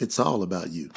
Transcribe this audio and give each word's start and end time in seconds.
It's 0.00 0.18
all 0.18 0.42
about 0.42 0.70
you. 0.70 0.88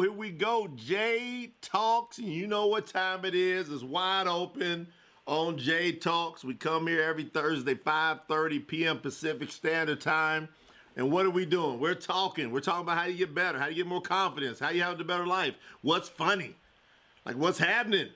Here 0.00 0.12
we 0.12 0.30
go. 0.30 0.68
Jay 0.76 1.52
Talks. 1.60 2.18
You 2.18 2.46
know 2.46 2.66
what 2.66 2.86
time 2.86 3.24
it 3.24 3.34
is. 3.34 3.68
It's 3.68 3.82
wide 3.82 4.26
open 4.26 4.86
on 5.26 5.58
Jay 5.58 5.92
Talks. 5.92 6.42
We 6.44 6.54
come 6.54 6.86
here 6.86 7.02
every 7.02 7.24
Thursday, 7.24 7.74
5:30 7.74 8.66
p.m. 8.66 8.98
Pacific 8.98 9.50
Standard 9.50 10.00
Time. 10.00 10.48
And 10.96 11.10
what 11.10 11.26
are 11.26 11.30
we 11.30 11.46
doing? 11.46 11.78
We're 11.78 11.94
talking. 11.94 12.50
We're 12.50 12.60
talking 12.60 12.82
about 12.82 12.98
how 12.98 13.04
you 13.04 13.16
get 13.16 13.34
better, 13.34 13.58
how 13.58 13.66
you 13.66 13.76
get 13.76 13.86
more 13.86 14.00
confidence, 14.00 14.58
how 14.58 14.70
you 14.70 14.82
have 14.82 14.98
a 14.98 15.04
better 15.04 15.26
life, 15.26 15.54
what's 15.82 16.08
funny, 16.08 16.54
like 17.24 17.36
what's 17.36 17.58
happening. 17.58 18.08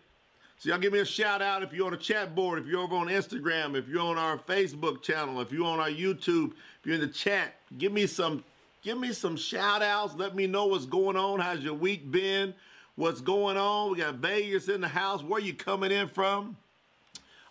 So 0.58 0.70
y'all 0.70 0.78
give 0.78 0.92
me 0.92 1.00
a 1.00 1.04
shout 1.04 1.42
out 1.42 1.62
if 1.62 1.72
you're 1.72 1.86
on 1.86 1.94
a 1.94 1.98
chat 1.98 2.34
board, 2.34 2.58
if 2.58 2.66
you're 2.66 2.80
over 2.80 2.96
on 2.96 3.08
Instagram, 3.08 3.76
if 3.76 3.88
you're 3.88 4.00
on 4.00 4.18
our 4.18 4.38
Facebook 4.38 5.02
channel, 5.02 5.40
if 5.40 5.52
you're 5.52 5.66
on 5.66 5.80
our 5.80 5.90
YouTube, 5.90 6.52
if 6.52 6.86
you're 6.86 6.94
in 6.94 7.00
the 7.00 7.08
chat, 7.08 7.54
give 7.76 7.92
me 7.92 8.06
some 8.06 8.42
give 8.84 8.98
me 8.98 9.12
some 9.12 9.36
shout 9.36 9.82
outs. 9.82 10.14
Let 10.14 10.36
me 10.36 10.46
know 10.46 10.66
what's 10.66 10.84
going 10.84 11.16
on. 11.16 11.40
How's 11.40 11.60
your 11.60 11.74
week 11.74 12.08
been? 12.10 12.54
What's 12.96 13.20
going 13.20 13.56
on? 13.56 13.90
We 13.90 13.98
got 13.98 14.16
Vegas 14.16 14.68
in 14.68 14.82
the 14.82 14.88
house. 14.88 15.22
Where 15.22 15.40
you 15.40 15.54
coming 15.54 15.90
in 15.90 16.06
from? 16.06 16.56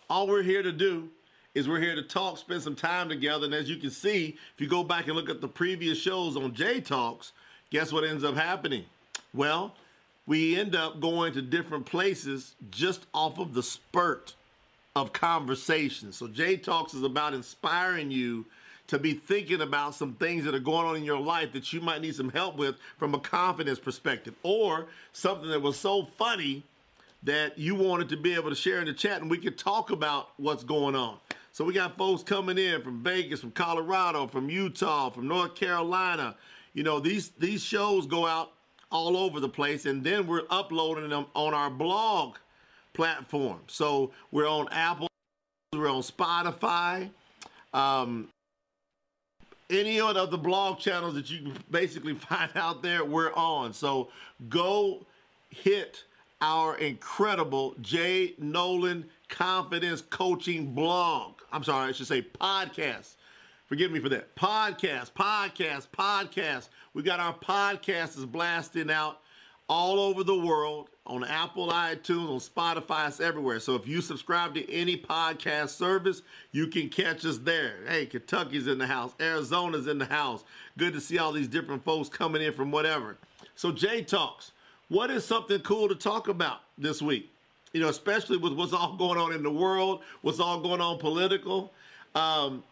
All 0.08 0.26
we're 0.26 0.42
here 0.42 0.62
to 0.62 0.72
do 0.72 1.08
is 1.54 1.68
we're 1.68 1.80
here 1.80 1.96
to 1.96 2.02
talk, 2.02 2.38
spend 2.38 2.62
some 2.62 2.76
time 2.76 3.08
together. 3.08 3.44
And 3.44 3.54
as 3.54 3.68
you 3.68 3.76
can 3.76 3.90
see, 3.90 4.36
if 4.54 4.60
you 4.60 4.68
go 4.68 4.84
back 4.84 5.08
and 5.08 5.16
look 5.16 5.28
at 5.28 5.40
the 5.40 5.48
previous 5.48 5.98
shows 5.98 6.36
on 6.36 6.54
Jay 6.54 6.80
Talks, 6.80 7.32
guess 7.70 7.92
what 7.92 8.04
ends 8.04 8.24
up 8.24 8.36
happening? 8.36 8.84
Well, 9.34 9.74
we 10.26 10.58
end 10.58 10.74
up 10.74 11.00
going 11.00 11.32
to 11.34 11.42
different 11.42 11.84
places 11.84 12.54
just 12.70 13.06
off 13.12 13.38
of 13.38 13.54
the 13.54 13.62
spurt 13.62 14.34
of 14.96 15.12
conversation. 15.12 16.12
So 16.12 16.28
Jay 16.28 16.56
Talks 16.56 16.94
is 16.94 17.02
about 17.02 17.34
inspiring 17.34 18.10
you 18.10 18.46
to 18.86 18.98
be 18.98 19.14
thinking 19.14 19.62
about 19.62 19.94
some 19.94 20.14
things 20.14 20.44
that 20.44 20.54
are 20.54 20.60
going 20.60 20.86
on 20.86 20.96
in 20.96 21.04
your 21.04 21.20
life 21.20 21.52
that 21.52 21.72
you 21.72 21.80
might 21.80 22.02
need 22.02 22.14
some 22.14 22.30
help 22.30 22.56
with 22.56 22.76
from 22.98 23.14
a 23.14 23.18
confidence 23.18 23.78
perspective 23.78 24.34
or 24.42 24.86
something 25.12 25.48
that 25.48 25.60
was 25.60 25.78
so 25.78 26.06
funny 26.16 26.62
that 27.22 27.58
you 27.58 27.74
wanted 27.74 28.08
to 28.10 28.16
be 28.16 28.34
able 28.34 28.50
to 28.50 28.56
share 28.56 28.80
in 28.80 28.86
the 28.86 28.92
chat 28.92 29.22
and 29.22 29.30
we 29.30 29.38
could 29.38 29.56
talk 29.56 29.90
about 29.90 30.30
what's 30.36 30.62
going 30.62 30.94
on. 30.94 31.16
So 31.52 31.64
we 31.64 31.72
got 31.72 31.96
folks 31.96 32.22
coming 32.22 32.58
in 32.58 32.82
from 32.82 33.02
Vegas, 33.02 33.40
from 33.40 33.52
Colorado, 33.52 34.26
from 34.26 34.50
Utah, 34.50 35.08
from 35.10 35.28
North 35.28 35.54
Carolina. 35.54 36.36
You 36.74 36.82
know, 36.82 36.98
these 36.98 37.30
these 37.38 37.62
shows 37.62 38.06
go 38.06 38.26
out 38.26 38.52
all 38.90 39.16
over 39.16 39.40
the 39.40 39.48
place 39.48 39.86
and 39.86 40.04
then 40.04 40.26
we're 40.26 40.42
uploading 40.50 41.08
them 41.08 41.26
on 41.34 41.54
our 41.54 41.70
blog 41.70 42.36
platform. 42.92 43.60
So 43.66 44.12
we're 44.30 44.48
on 44.48 44.68
Apple, 44.70 45.08
we're 45.72 45.88
on 45.88 46.02
Spotify, 46.02 47.10
um, 47.72 48.28
any 49.70 50.00
of 50.00 50.30
the 50.30 50.38
blog 50.38 50.78
channels 50.78 51.14
that 51.14 51.30
you 51.30 51.42
can 51.42 51.56
basically 51.70 52.14
find 52.30 52.50
out 52.54 52.82
there, 52.82 53.04
we're 53.04 53.32
on. 53.34 53.72
So 53.72 54.08
go 54.48 55.06
hit 55.50 56.04
our 56.40 56.76
incredible 56.76 57.74
Jay 57.80 58.34
Noland 58.38 59.06
Confidence 59.28 60.02
Coaching 60.02 60.74
blog. 60.74 61.34
I'm 61.52 61.64
sorry, 61.64 61.88
I 61.88 61.92
should 61.92 62.06
say 62.06 62.22
podcast. 62.22 63.14
Forgive 63.66 63.90
me 63.90 63.98
for 63.98 64.10
that. 64.10 64.36
Podcast, 64.36 65.12
podcast, 65.12 65.88
podcast. 65.88 66.68
We 66.92 67.02
got 67.02 67.18
our 67.18 67.34
podcast 67.34 68.18
is 68.18 68.26
blasting 68.26 68.90
out 68.90 69.20
all 69.68 69.98
over 69.98 70.22
the 70.22 70.38
world 70.38 70.90
on 71.06 71.24
Apple, 71.24 71.68
iTunes, 71.68 72.28
on 72.30 72.40
Spotify, 72.40 73.08
it's 73.08 73.20
everywhere. 73.20 73.60
So 73.60 73.74
if 73.74 73.86
you 73.86 74.00
subscribe 74.00 74.54
to 74.54 74.72
any 74.72 74.96
podcast 74.96 75.70
service, 75.70 76.22
you 76.52 76.66
can 76.66 76.88
catch 76.88 77.24
us 77.26 77.38
there. 77.38 77.76
Hey, 77.86 78.06
Kentucky's 78.06 78.66
in 78.66 78.78
the 78.78 78.86
house, 78.86 79.12
Arizona's 79.20 79.86
in 79.86 79.98
the 79.98 80.06
house. 80.06 80.44
Good 80.78 80.94
to 80.94 81.00
see 81.00 81.18
all 81.18 81.32
these 81.32 81.48
different 81.48 81.84
folks 81.84 82.08
coming 82.08 82.42
in 82.42 82.52
from 82.52 82.70
whatever. 82.70 83.16
So 83.54 83.70
Jay 83.70 84.02
Talks, 84.02 84.52
what 84.88 85.10
is 85.10 85.24
something 85.24 85.60
cool 85.60 85.88
to 85.88 85.94
talk 85.94 86.28
about 86.28 86.60
this 86.78 87.02
week? 87.02 87.30
You 87.72 87.80
know, 87.80 87.88
especially 87.88 88.36
with 88.36 88.52
what's 88.52 88.72
all 88.72 88.94
going 88.96 89.18
on 89.18 89.32
in 89.32 89.42
the 89.42 89.50
world, 89.50 90.02
what's 90.22 90.40
all 90.40 90.60
going 90.60 90.80
on 90.80 90.98
political. 90.98 91.72
Um, 92.14 92.62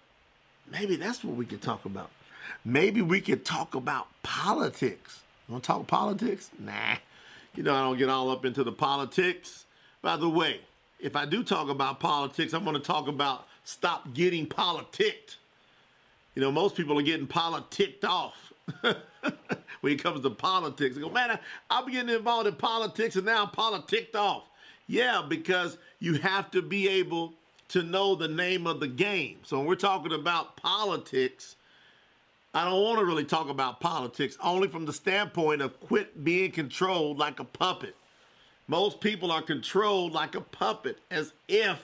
maybe 0.70 0.97
that's 0.97 1.25
what 1.25 1.36
we 1.36 1.44
could 1.44 1.60
talk 1.60 1.84
about. 1.84 2.10
Maybe 2.64 3.02
we 3.02 3.20
could 3.20 3.44
talk 3.44 3.75
about 3.75 4.06
politics. 4.22 5.21
Want 5.48 5.62
to 5.62 5.66
talk 5.66 5.86
politics? 5.86 6.50
Nah. 6.58 6.97
You 7.54 7.62
know, 7.62 7.75
I 7.75 7.80
don't 7.82 7.98
get 7.98 8.08
all 8.08 8.30
up 8.30 8.44
into 8.44 8.64
the 8.64 8.72
politics. 8.72 9.66
By 10.00 10.16
the 10.16 10.28
way, 10.28 10.60
if 10.98 11.16
I 11.16 11.26
do 11.26 11.42
talk 11.42 11.69
about 11.69 12.00
politics, 12.00 12.53
I'm 12.54 12.64
going 12.64 12.76
to 12.76 12.82
talk 12.82 13.08
about 13.08 13.47
stop 13.64 14.14
getting 14.14 14.47
politicked. 14.47 15.36
You 16.34 16.42
know, 16.42 16.50
most 16.50 16.76
people 16.76 16.98
are 16.98 17.02
getting 17.02 17.26
politicked 17.26 18.04
off 18.04 18.52
when 18.81 19.92
it 19.92 20.02
comes 20.02 20.20
to 20.22 20.31
politics. 20.31 20.94
They 20.94 21.02
go, 21.02 21.10
man, 21.10 21.32
I, 21.32 21.38
I'm 21.70 21.91
getting 21.91 22.14
involved 22.14 22.47
in 22.47 22.54
politics 22.54 23.16
and 23.16 23.26
now 23.26 23.42
I'm 23.42 23.50
politicked 23.50 24.16
off. 24.16 24.44
Yeah, 24.86 25.22
because 25.26 25.76
you 26.00 26.14
have 26.14 26.50
to 26.52 26.62
be 26.62 26.88
able 26.88 27.34
to 27.69 27.82
know 27.82 28.14
the 28.14 28.28
name 28.28 28.66
of 28.66 28.81
the 28.81 28.88
game. 28.88 29.38
So 29.42 29.58
when 29.58 29.66
we're 29.66 29.75
talking 29.75 30.12
about 30.12 30.56
politics, 30.56 31.56
I 32.54 32.66
don't 32.66 32.82
want 32.82 32.98
to 32.98 33.04
really 33.04 33.24
talk 33.24 33.48
about 33.48 33.80
politics 33.80 34.36
only 34.42 34.68
from 34.68 34.84
the 34.84 34.92
standpoint 34.92 35.62
of 35.62 35.80
quit 35.80 36.22
being 36.22 36.50
controlled 36.50 37.18
like 37.18 37.40
a 37.40 37.44
puppet. 37.44 37.96
Most 38.68 39.00
people 39.00 39.32
are 39.32 39.42
controlled 39.42 40.12
like 40.12 40.34
a 40.34 40.40
puppet 40.40 40.98
as 41.10 41.32
if 41.48 41.80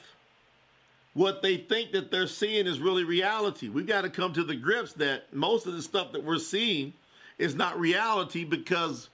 what 1.15 1.43
they 1.43 1.57
think 1.57 1.93
that 1.93 2.11
they're 2.11 2.27
seeing 2.27 2.67
is 2.67 2.81
really 2.81 3.03
reality. 3.03 3.69
We've 3.69 3.87
got 3.87 4.03
to 4.03 4.11
come 4.11 4.33
to 4.35 4.45
the 4.45 4.55
grips 4.55 4.93
that 4.95 5.33
most 5.35 5.67
of 5.67 5.73
the 5.73 5.83
stuff 5.83 6.13
that 6.13 6.23
we're 6.23 6.39
seeing 6.39 6.93
is 7.39 7.55
not 7.55 7.81
reality 7.81 8.45
because 8.45 9.09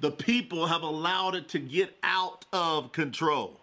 the 0.00 0.10
people 0.10 0.66
have 0.66 0.82
allowed 0.82 1.34
it 1.34 1.48
to 1.50 1.58
get 1.58 1.96
out 2.02 2.46
of 2.52 2.92
control. 2.92 3.60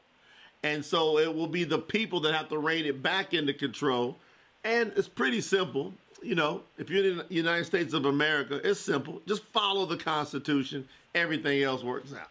And 0.63 0.85
so 0.85 1.17
it 1.17 1.33
will 1.33 1.47
be 1.47 1.63
the 1.63 1.79
people 1.79 2.19
that 2.21 2.33
have 2.33 2.49
to 2.49 2.57
rein 2.57 2.85
it 2.85 3.01
back 3.01 3.33
into 3.33 3.53
control. 3.53 4.15
And 4.63 4.93
it's 4.95 5.07
pretty 5.07 5.41
simple. 5.41 5.93
You 6.25 6.33
know, 6.33 6.63
if 6.79 6.89
you're 6.89 7.05
in 7.05 7.17
the 7.17 7.25
United 7.29 7.65
States 7.65 7.93
of 7.93 8.05
America, 8.05 8.59
it's 8.63 8.79
simple. 8.79 9.21
Just 9.27 9.43
follow 9.43 9.85
the 9.85 9.97
Constitution. 9.97 10.87
Everything 11.13 11.61
else 11.61 11.83
works 11.83 12.13
out. 12.13 12.29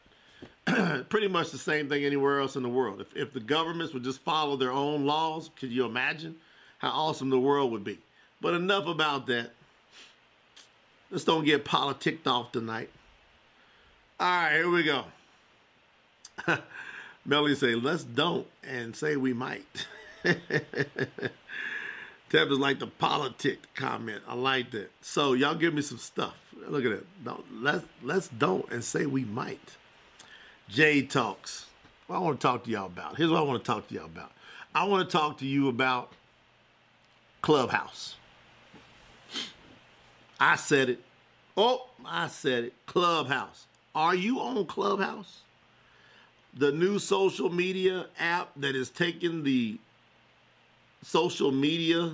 pretty 1.09 1.29
much 1.29 1.51
the 1.51 1.59
same 1.59 1.89
thing 1.89 2.05
anywhere 2.05 2.41
else 2.41 2.57
in 2.57 2.63
the 2.63 2.69
world. 2.69 3.01
If, 3.01 3.15
if 3.17 3.33
the 3.33 3.41
governments 3.41 3.95
would 3.95 4.03
just 4.03 4.21
follow 4.21 4.57
their 4.57 4.73
own 4.73 5.07
laws, 5.07 5.51
could 5.57 5.71
you 5.71 5.85
imagine 5.85 6.35
how 6.79 6.91
awesome 6.91 7.31
the 7.31 7.39
world 7.39 7.71
would 7.71 7.85
be? 7.85 7.99
But 8.41 8.55
enough 8.55 8.87
about 8.87 9.27
that. 9.27 9.51
Let's 11.11 11.25
don't 11.25 11.45
get 11.45 11.65
politicked 11.65 12.27
off 12.27 12.51
tonight. 12.51 12.91
All 14.19 14.27
right, 14.27 14.55
here 14.55 14.71
we 14.71 14.83
go. 14.83 15.05
Melly 17.25 17.55
say, 17.55 17.75
let's 17.75 18.03
don't 18.03 18.47
and 18.67 18.97
say 18.97 19.17
we 19.17 19.33
might. 19.33 19.87
Teb 22.35 22.51
is 22.51 22.59
like 22.59 22.81
the 22.81 22.89
politic 22.89 23.73
comment. 23.77 24.21
I 24.27 24.35
like 24.35 24.73
that. 24.73 24.91
So 25.03 25.35
y'all 25.35 25.55
give 25.55 25.73
me 25.73 25.83
some 25.83 25.99
stuff. 25.99 26.35
Look 26.67 26.85
at 26.85 26.91
it. 26.91 27.07
No, 27.25 27.45
let's 27.53 27.85
let's 28.03 28.27
don't 28.27 28.69
and 28.73 28.83
say 28.83 29.07
we 29.07 29.25
might. 29.25 29.77
Jay 30.69 31.03
talks. 31.03 31.67
What 32.09 32.17
I 32.17 32.19
want 32.19 32.41
to 32.41 32.45
talk 32.45 32.65
to 32.65 32.71
y'all 32.71 32.87
about. 32.87 33.17
Here's 33.17 33.31
what 33.31 33.39
I 33.39 33.43
want 33.43 33.63
to 33.63 33.65
talk 33.65 33.87
to 33.87 33.95
y'all 33.95 34.07
about. 34.07 34.33
I 34.75 34.83
want 34.83 35.09
to 35.09 35.17
talk 35.17 35.39
to 35.39 35.47
you 35.47 35.69
about 35.69 36.11
Clubhouse. 37.41 38.17
I 40.41 40.57
said 40.57 40.89
it. 40.89 41.01
Oh, 41.57 41.87
I 42.05 42.27
said 42.27 42.65
it. 42.65 42.75
Clubhouse. 42.87 43.67
Are 43.95 44.17
you 44.17 44.41
on 44.41 44.67
Clubhouse? 44.67 45.43
The 46.57 46.73
new 46.73 46.99
social 46.99 47.49
media 47.49 48.07
app 48.19 48.51
that 48.57 48.75
is 48.75 48.91
taking 48.91 49.45
the 49.45 49.79
social 51.05 51.53
media 51.53 52.11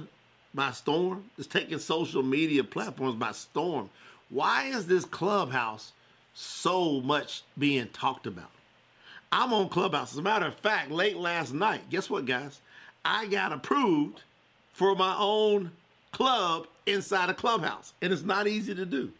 by 0.55 0.73
storm. 0.73 1.25
It's 1.39 1.47
taking 1.47 1.79
social 1.79 2.23
media 2.23 2.65
platforms 2.65 3.17
by 3.17 3.33
storm. 3.33 3.91
Why 4.29 4.67
is 4.67 4.87
this 4.87 5.05
Clubhouse 5.05 5.93
so 6.35 7.01
much 7.01 7.43
being 7.59 7.89
talked 7.89 8.27
about? 8.27 8.51
I'm 9.33 9.53
on 9.53 9.69
Clubhouse. 9.69 10.13
As 10.13 10.19
a 10.19 10.23
matter 10.23 10.47
of 10.47 10.55
fact, 10.57 10.91
late 10.91 11.17
last 11.17 11.53
night, 11.53 11.89
guess 11.91 12.11
what, 12.11 12.27
guys? 12.27 12.61
I 13.05 13.27
got 13.27 13.53
approved 13.53 14.23
for 14.73 14.95
my 14.95 15.15
own 15.19 15.71
club 16.13 16.67
inside 16.87 17.31
a 17.31 17.35
clubhouse, 17.35 17.93
and 18.03 18.13
it's 18.13 18.23
not 18.23 18.47
easy 18.47 18.75
to 18.75 18.85
do. 18.85 19.11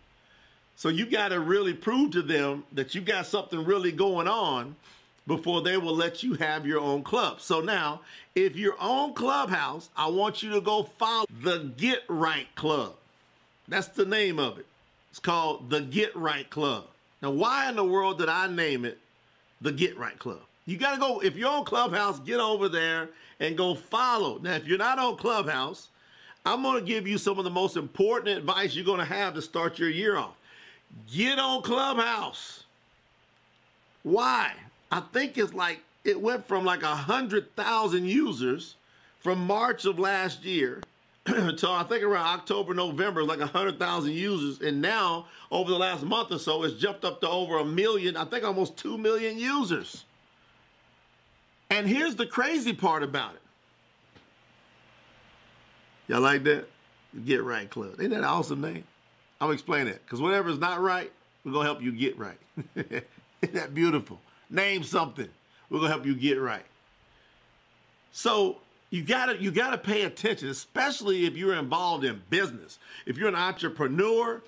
So 0.77 0.89
you 0.89 1.07
got 1.07 1.29
to 1.29 1.41
really 1.41 1.75
prove 1.75 2.13
to 2.13 2.23
them 2.23 2.65
that 2.73 2.95
you 2.95 3.01
got 3.01 3.27
something 3.27 3.65
really 3.65 3.93
going 3.93 4.27
on 4.27 4.75
before 5.31 5.63
they 5.63 5.77
will 5.77 5.95
let 5.95 6.25
you 6.25 6.35
have 6.35 6.67
your 6.67 6.81
own 6.81 7.05
club. 7.05 7.41
So 7.41 7.61
now, 7.61 8.01
if 8.35 8.57
you're 8.57 8.79
on 8.81 9.15
Clubhouse, 9.15 9.89
I 9.97 10.09
want 10.09 10.43
you 10.43 10.51
to 10.51 10.61
go 10.61 10.83
follow 10.83 11.25
the 11.45 11.71
Get 11.77 12.03
Right 12.09 12.53
Club. 12.57 12.95
That's 13.69 13.87
the 13.87 14.05
name 14.05 14.41
of 14.41 14.59
it. 14.59 14.67
It's 15.11 15.21
called 15.21 15.71
the 15.71 15.83
Get 15.83 16.17
Right 16.17 16.51
Club. 16.51 16.87
Now, 17.23 17.31
why 17.31 17.69
in 17.69 17.77
the 17.77 17.85
world 17.85 18.19
did 18.19 18.29
I 18.29 18.49
name 18.49 18.85
it 18.85 18.99
the 19.61 19.71
Get 19.71 19.97
Right 19.97 20.19
Club? 20.19 20.41
You 20.67 20.77
got 20.77 20.95
to 20.95 21.01
go, 21.01 21.21
if 21.21 21.37
you're 21.37 21.49
on 21.49 21.65
Clubhouse, 21.65 22.19
get 22.19 22.41
over 22.41 22.69
there 22.69 23.11
and 23.39 23.57
go 23.57 23.77
follow. 23.77 24.39
Now, 24.39 24.55
if 24.55 24.67
you're 24.67 24.79
not 24.79 24.99
on 24.99 25.17
Clubhouse, 25.17 25.91
I'm 26.45 26.63
going 26.63 26.81
to 26.81 26.85
give 26.85 27.07
you 27.07 27.19
some 27.19 27.39
of 27.39 27.45
the 27.45 27.51
most 27.51 27.77
important 27.77 28.37
advice 28.37 28.75
you're 28.75 28.85
going 28.85 28.99
to 28.99 29.05
have 29.05 29.35
to 29.35 29.43
start 29.43 29.79
your 29.79 29.91
year 29.91 30.17
off. 30.17 30.35
Get 31.13 31.39
on 31.39 31.63
Clubhouse. 31.63 32.65
Why? 34.03 34.55
I 34.91 35.01
think 35.01 35.39
it's 35.39 35.55
like 35.55 35.81
it 36.05 36.21
went 36.21 36.47
from 36.47 36.65
like 36.65 36.83
a 36.83 36.95
hundred 36.95 37.55
thousand 37.57 38.07
users 38.07 38.77
from 39.21 39.39
March 39.47 39.85
of 39.85 39.99
last 39.99 40.45
year 40.45 40.83
until 41.27 41.73
I 41.73 41.83
think 41.85 42.03
around 42.03 42.27
October, 42.27 42.75
November, 42.75 43.23
like 43.23 43.41
a 43.41 43.47
hundred 43.47 43.79
thousand 43.79 44.13
users, 44.13 44.61
and 44.61 44.81
now 44.81 45.27
over 45.51 45.71
the 45.71 45.79
last 45.79 46.03
month 46.03 46.33
or 46.33 46.39
so, 46.39 46.63
it's 46.65 46.75
jumped 46.75 47.05
up 47.05 47.21
to 47.21 47.29
over 47.29 47.59
a 47.59 47.65
million. 47.65 48.17
I 48.17 48.25
think 48.25 48.45
almost 48.45 48.77
two 48.77 48.97
million 48.97 49.39
users. 49.39 50.05
And 51.69 51.87
here's 51.87 52.17
the 52.17 52.27
crazy 52.27 52.73
part 52.73 53.03
about 53.03 53.35
it. 53.35 53.41
Y'all 56.09 56.21
like 56.21 56.43
that? 56.43 56.69
Get 57.25 57.45
Right 57.45 57.71
Club. 57.71 58.01
Ain't 58.01 58.11
that 58.11 58.19
an 58.19 58.25
awesome 58.25 58.61
name? 58.61 58.83
I'll 59.41 59.53
explain 59.53 59.87
it. 59.87 60.03
Because 60.05 60.21
whatever's 60.21 60.59
not 60.59 60.81
right, 60.81 61.13
we're 61.45 61.53
going 61.53 61.65
to 61.65 61.73
help 61.73 61.83
you 61.83 61.93
get 61.93 62.19
right. 62.19 62.39
Isn't 62.77 63.55
that 63.55 63.75
beautiful? 63.75 64.21
Name 64.51 64.83
something. 64.83 65.29
We're 65.71 65.81
to 65.81 65.89
help 65.89 66.05
you 66.05 66.15
get 66.15 66.41
right. 66.41 66.65
So 68.13 68.59
you 68.91 69.03
gotta 69.03 69.41
you 69.41 69.53
gotta 69.53 69.79
pay 69.79 70.03
attention, 70.03 70.49
especially 70.49 71.27
if 71.27 71.37
you're 71.37 71.55
involved 71.55 72.05
in 72.05 72.21
business. 72.29 72.79
If 73.07 73.17
you're 73.17 73.29
an 73.29 73.37
entrepreneur, 73.37 74.43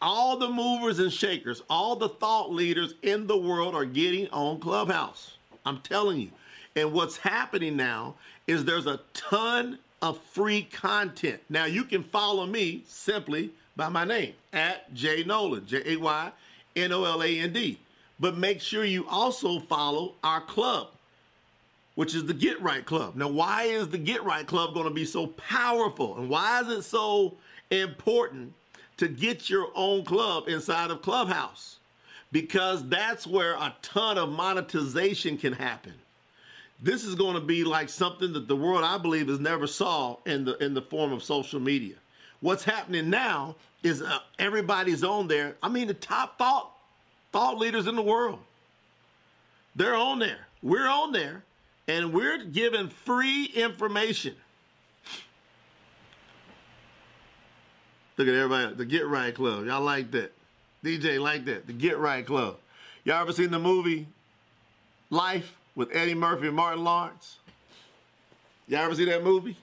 all 0.00 0.36
the 0.38 0.48
movers 0.48 1.00
and 1.00 1.12
shakers, 1.12 1.62
all 1.68 1.96
the 1.96 2.08
thought 2.08 2.52
leaders 2.52 2.94
in 3.02 3.26
the 3.26 3.36
world 3.36 3.74
are 3.74 3.84
getting 3.84 4.28
on 4.28 4.60
Clubhouse. 4.60 5.36
I'm 5.66 5.80
telling 5.80 6.20
you. 6.20 6.30
And 6.76 6.92
what's 6.92 7.16
happening 7.16 7.76
now 7.76 8.14
is 8.46 8.64
there's 8.64 8.86
a 8.86 9.00
ton 9.12 9.78
of 10.00 10.18
free 10.18 10.62
content. 10.62 11.40
Now 11.48 11.64
you 11.64 11.84
can 11.84 12.04
follow 12.04 12.46
me 12.46 12.84
simply 12.86 13.50
by 13.76 13.88
my 13.88 14.04
name 14.04 14.34
at 14.52 14.92
Jay 14.94 15.24
Noland, 15.24 15.66
J 15.66 15.94
A 15.94 15.96
Y 15.96 16.32
N 16.76 16.92
O 16.92 17.04
L 17.04 17.22
A 17.22 17.40
N 17.40 17.52
D. 17.52 17.78
But 18.20 18.36
make 18.36 18.60
sure 18.60 18.84
you 18.84 19.06
also 19.08 19.60
follow 19.60 20.14
our 20.22 20.42
club, 20.42 20.88
which 21.94 22.14
is 22.14 22.26
the 22.26 22.34
Get 22.34 22.60
Right 22.60 22.84
Club. 22.84 23.16
Now, 23.16 23.28
why 23.28 23.64
is 23.64 23.88
the 23.88 23.98
Get 23.98 24.22
Right 24.24 24.46
Club 24.46 24.74
going 24.74 24.86
to 24.86 24.94
be 24.94 25.06
so 25.06 25.28
powerful? 25.28 26.18
And 26.18 26.28
why 26.28 26.60
is 26.60 26.68
it 26.68 26.82
so 26.82 27.34
important 27.70 28.52
to 28.98 29.08
get 29.08 29.48
your 29.48 29.68
own 29.74 30.04
club 30.04 30.48
inside 30.48 30.90
of 30.90 31.02
Clubhouse? 31.02 31.78
Because 32.30 32.86
that's 32.88 33.26
where 33.26 33.54
a 33.54 33.74
ton 33.82 34.18
of 34.18 34.28
monetization 34.30 35.38
can 35.38 35.54
happen 35.54 35.94
this 36.82 37.04
is 37.04 37.14
going 37.14 37.34
to 37.34 37.40
be 37.40 37.64
like 37.64 37.88
something 37.88 38.32
that 38.32 38.48
the 38.48 38.56
world 38.56 38.84
I 38.84 38.98
believe 38.98 39.28
has 39.28 39.40
never 39.40 39.66
saw 39.66 40.16
in 40.26 40.44
the 40.44 40.56
in 40.64 40.74
the 40.74 40.82
form 40.82 41.12
of 41.12 41.22
social 41.22 41.60
media. 41.60 41.96
What's 42.40 42.64
happening 42.64 43.10
now 43.10 43.56
is 43.82 44.00
uh, 44.02 44.18
everybody's 44.38 45.04
on 45.04 45.28
there. 45.28 45.56
I 45.62 45.68
mean, 45.68 45.88
the 45.88 45.94
top 45.94 46.38
thought 46.38 46.72
thought 47.32 47.58
leaders 47.58 47.86
in 47.86 47.96
the 47.96 48.02
world. 48.02 48.38
They're 49.76 49.94
on 49.94 50.18
there. 50.18 50.46
We're 50.62 50.88
on 50.88 51.12
there, 51.12 51.42
and 51.88 52.12
we're 52.12 52.44
giving 52.44 52.88
free 52.88 53.46
information. 53.46 54.34
Look 58.16 58.28
at 58.28 58.34
everybody, 58.34 58.74
the 58.74 58.84
Get 58.84 59.06
Right 59.06 59.34
Club. 59.34 59.66
Y'all 59.66 59.80
like 59.80 60.10
that? 60.10 60.32
DJ 60.84 61.20
like 61.20 61.46
that? 61.46 61.66
The 61.66 61.72
Get 61.72 61.98
Right 61.98 62.26
Club. 62.26 62.56
Y'all 63.04 63.20
ever 63.22 63.32
seen 63.32 63.50
the 63.50 63.58
movie 63.58 64.06
Life? 65.08 65.56
with 65.74 65.88
Eddie 65.94 66.14
Murphy 66.14 66.48
and 66.48 66.56
Martin 66.56 66.84
Lawrence. 66.84 67.38
Y'all 68.68 68.80
ever 68.80 68.94
see 68.94 69.06
that 69.06 69.24
movie? 69.24 69.56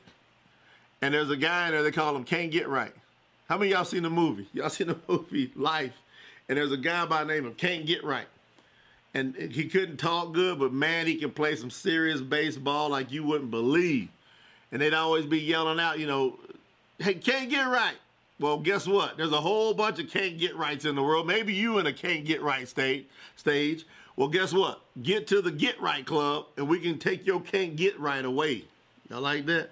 And 1.02 1.14
there's 1.14 1.30
a 1.30 1.38
guy 1.38 1.68
in 1.68 1.74
there, 1.74 1.84
they 1.84 1.92
call 1.92 2.16
him 2.16 2.24
Can't 2.24 2.52
Get 2.52 2.68
Right. 2.68 2.94
How 3.48 3.58
many 3.58 3.72
y'all 3.72 3.86
seen 3.86 4.04
the 4.04 4.10
movie? 4.10 4.48
Y'all 4.54 4.70
seen 4.70 4.88
the 4.88 4.98
movie 5.08 5.52
Life? 5.56 5.94
And 6.50 6.58
there's 6.58 6.72
a 6.72 6.78
guy 6.78 7.06
by 7.06 7.24
the 7.24 7.34
name 7.34 7.46
of 7.46 7.58
Can't 7.58 7.86
Get 7.86 8.04
Right. 8.04 8.28
And 9.14 9.36
he 9.36 9.66
couldn't 9.66 9.98
talk 9.98 10.34
good, 10.34 10.60
but 10.60 10.72
man, 10.72 11.08
he 11.08 11.16
can 11.16 11.32
play 11.32 11.56
some 11.56 11.72
serious 11.72 12.22
baseball 12.22 12.90
like 12.90 13.12
you 13.12 13.24
wouldn't 13.24 13.50
believe. 13.50 14.10
And 14.72 14.82
they'd 14.82 14.94
always 14.94 15.26
be 15.26 15.40
yelling 15.40 15.80
out, 15.80 15.98
you 15.98 16.06
know, 16.06 16.38
hey, 17.00 17.16
can't 17.16 17.50
get 17.50 17.64
right. 17.64 17.96
Well, 18.40 18.60
guess 18.60 18.86
what? 18.86 19.18
There's 19.18 19.32
a 19.32 19.42
whole 19.42 19.74
bunch 19.74 20.00
of 20.00 20.10
can't 20.10 20.38
get 20.38 20.56
rights 20.56 20.86
in 20.86 20.96
the 20.96 21.02
world. 21.02 21.26
Maybe 21.26 21.54
you 21.54 21.80
in 21.80 21.88
a 21.88 21.94
can't 21.94 22.26
get 22.26 22.42
right 22.42 22.68
state 22.68 23.10
stage. 23.36 23.86
Well, 24.16 24.28
guess 24.28 24.54
what? 24.54 24.82
Get 25.02 25.28
to 25.28 25.42
the 25.42 25.52
Get 25.52 25.82
Right 25.82 26.06
Club 26.06 26.46
and 26.58 26.68
we 26.68 26.80
can 26.80 27.00
take 27.00 27.26
your 27.26 27.40
can't 27.40 27.76
get 27.76 28.00
right 28.00 28.24
away. 28.24 28.66
Y'all 29.10 29.22
like 29.22 29.46
that? 29.48 29.70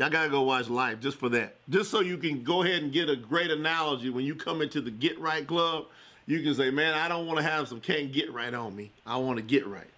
Y'all 0.00 0.08
gotta 0.08 0.30
go 0.30 0.40
watch 0.40 0.70
live 0.70 0.98
just 0.98 1.18
for 1.18 1.28
that. 1.28 1.56
Just 1.68 1.90
so 1.90 2.00
you 2.00 2.16
can 2.16 2.42
go 2.42 2.62
ahead 2.62 2.82
and 2.82 2.90
get 2.90 3.10
a 3.10 3.16
great 3.16 3.50
analogy 3.50 4.08
when 4.08 4.24
you 4.24 4.34
come 4.34 4.62
into 4.62 4.80
the 4.80 4.90
Get 4.90 5.20
Right 5.20 5.46
Club. 5.46 5.88
You 6.26 6.42
can 6.42 6.54
say, 6.54 6.70
man, 6.70 6.94
I 6.94 7.06
don't 7.06 7.26
want 7.26 7.38
to 7.38 7.42
have 7.42 7.68
some 7.68 7.82
can't 7.82 8.10
get 8.10 8.32
right 8.32 8.54
on 8.54 8.74
me. 8.74 8.92
I 9.04 9.18
want 9.18 9.36
to 9.36 9.42
get 9.42 9.66
right. 9.66 9.90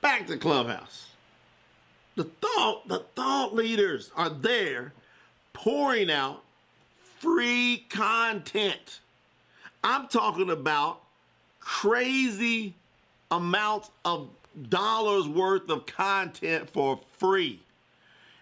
Back 0.00 0.28
to 0.28 0.36
Clubhouse. 0.36 1.08
The 2.14 2.22
thought, 2.22 2.86
the 2.86 3.00
thought 3.16 3.52
leaders 3.52 4.12
are 4.14 4.30
there 4.30 4.92
pouring 5.54 6.08
out 6.08 6.44
free 7.18 7.86
content. 7.90 9.00
I'm 9.82 10.06
talking 10.06 10.50
about 10.50 11.00
crazy 11.58 12.74
amounts 13.28 13.90
of 14.04 14.28
dollars 14.68 15.26
worth 15.26 15.68
of 15.68 15.86
content 15.86 16.70
for 16.70 17.00
free. 17.18 17.58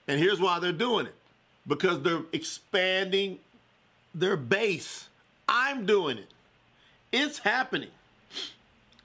And 0.09 0.19
here's 0.19 0.41
why 0.41 0.59
they're 0.59 0.73
doing 0.73 1.07
it 1.07 1.15
because 1.67 2.03
they're 2.03 2.23
expanding 2.33 3.39
their 4.15 4.37
base. 4.37 5.09
I'm 5.47 5.87
doing 5.87 6.19
it, 6.19 6.31
it's 7.13 7.39
happening. 7.39 7.91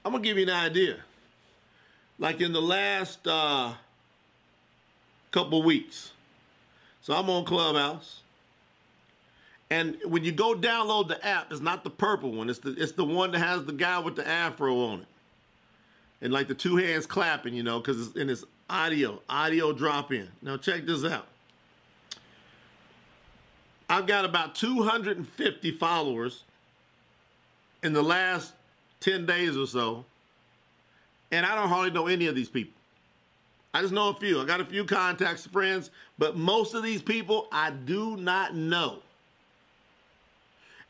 I'm 0.04 0.12
gonna 0.12 0.24
give 0.24 0.36
you 0.36 0.44
an 0.44 0.50
idea. 0.50 0.96
Like 2.18 2.40
in 2.40 2.52
the 2.52 2.62
last 2.62 3.26
uh, 3.26 3.74
couple 5.30 5.62
weeks, 5.62 6.12
so 7.02 7.14
I'm 7.14 7.28
on 7.28 7.44
Clubhouse. 7.44 8.20
And 9.70 9.96
when 10.04 10.24
you 10.24 10.32
go 10.32 10.54
download 10.54 11.08
the 11.08 11.26
app, 11.26 11.50
it's 11.50 11.60
not 11.60 11.84
the 11.84 11.90
purple 11.90 12.32
one. 12.32 12.48
It's 12.50 12.60
the 12.60 12.74
it's 12.78 12.92
the 12.92 13.04
one 13.04 13.32
that 13.32 13.40
has 13.40 13.64
the 13.64 13.72
guy 13.72 13.98
with 13.98 14.16
the 14.16 14.26
afro 14.26 14.78
on 14.78 15.00
it. 15.00 15.06
And 16.22 16.32
like 16.32 16.48
the 16.48 16.54
two 16.54 16.76
hands 16.76 17.06
clapping, 17.06 17.54
you 17.54 17.62
know, 17.62 17.80
because 17.80 18.08
it's 18.08 18.16
in 18.16 18.28
this 18.28 18.44
audio, 18.68 19.20
audio 19.28 19.72
drop 19.72 20.12
in. 20.12 20.28
Now 20.42 20.56
check 20.56 20.86
this 20.86 21.04
out. 21.04 21.26
I've 23.88 24.06
got 24.06 24.24
about 24.24 24.54
250 24.54 25.72
followers 25.72 26.42
in 27.82 27.92
the 27.92 28.02
last 28.02 28.52
10 29.00 29.26
days 29.26 29.56
or 29.56 29.66
so. 29.66 30.04
And 31.30 31.44
I 31.44 31.54
don't 31.54 31.68
hardly 31.68 31.90
know 31.90 32.06
any 32.06 32.26
of 32.26 32.34
these 32.34 32.48
people. 32.48 32.72
I 33.74 33.82
just 33.82 33.92
know 33.92 34.08
a 34.08 34.14
few. 34.14 34.40
I 34.40 34.44
got 34.44 34.60
a 34.60 34.64
few 34.64 34.84
contacts, 34.84 35.46
friends, 35.46 35.90
but 36.16 36.36
most 36.36 36.74
of 36.74 36.82
these 36.82 37.02
people 37.02 37.48
I 37.50 37.70
do 37.70 38.16
not 38.16 38.54
know. 38.54 39.00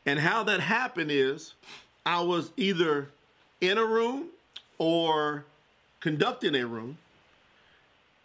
And 0.05 0.19
how 0.19 0.43
that 0.43 0.59
happened 0.59 1.09
is 1.09 1.55
I 2.05 2.21
was 2.21 2.51
either 2.57 3.09
in 3.59 3.79
a 3.79 3.85
room 3.85 4.27
or 4.77 5.45
conducting 5.99 6.55
a 6.55 6.65
room. 6.65 6.97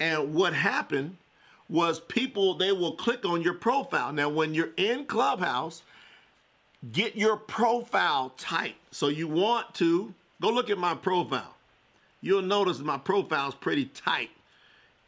And 0.01 0.35
what 0.35 0.55
happened 0.55 1.17
was 1.69 2.01
people, 2.01 2.55
they 2.55 2.73
will 2.73 2.93
click 2.93 3.25
on 3.25 3.43
your 3.43 3.55
profile. 3.55 4.13
Now, 4.13 4.29
when 4.29 4.55
you're 4.55 4.73
in 4.77 5.05
Clubhouse, 5.05 5.83
get 6.93 7.15
your 7.15 7.37
profile 7.37 8.33
tight. 8.37 8.75
So 8.91 9.09
you 9.09 9.29
want 9.29 9.75
to 9.75 10.13
go 10.41 10.49
look 10.49 10.71
at 10.71 10.79
my 10.79 10.95
profile. 10.95 11.55
You'll 12.23 12.43
notice 12.43 12.81
my 12.81 12.99
profile 12.99 13.49
is 13.49 13.55
pretty 13.55 13.85
tight 13.87 14.31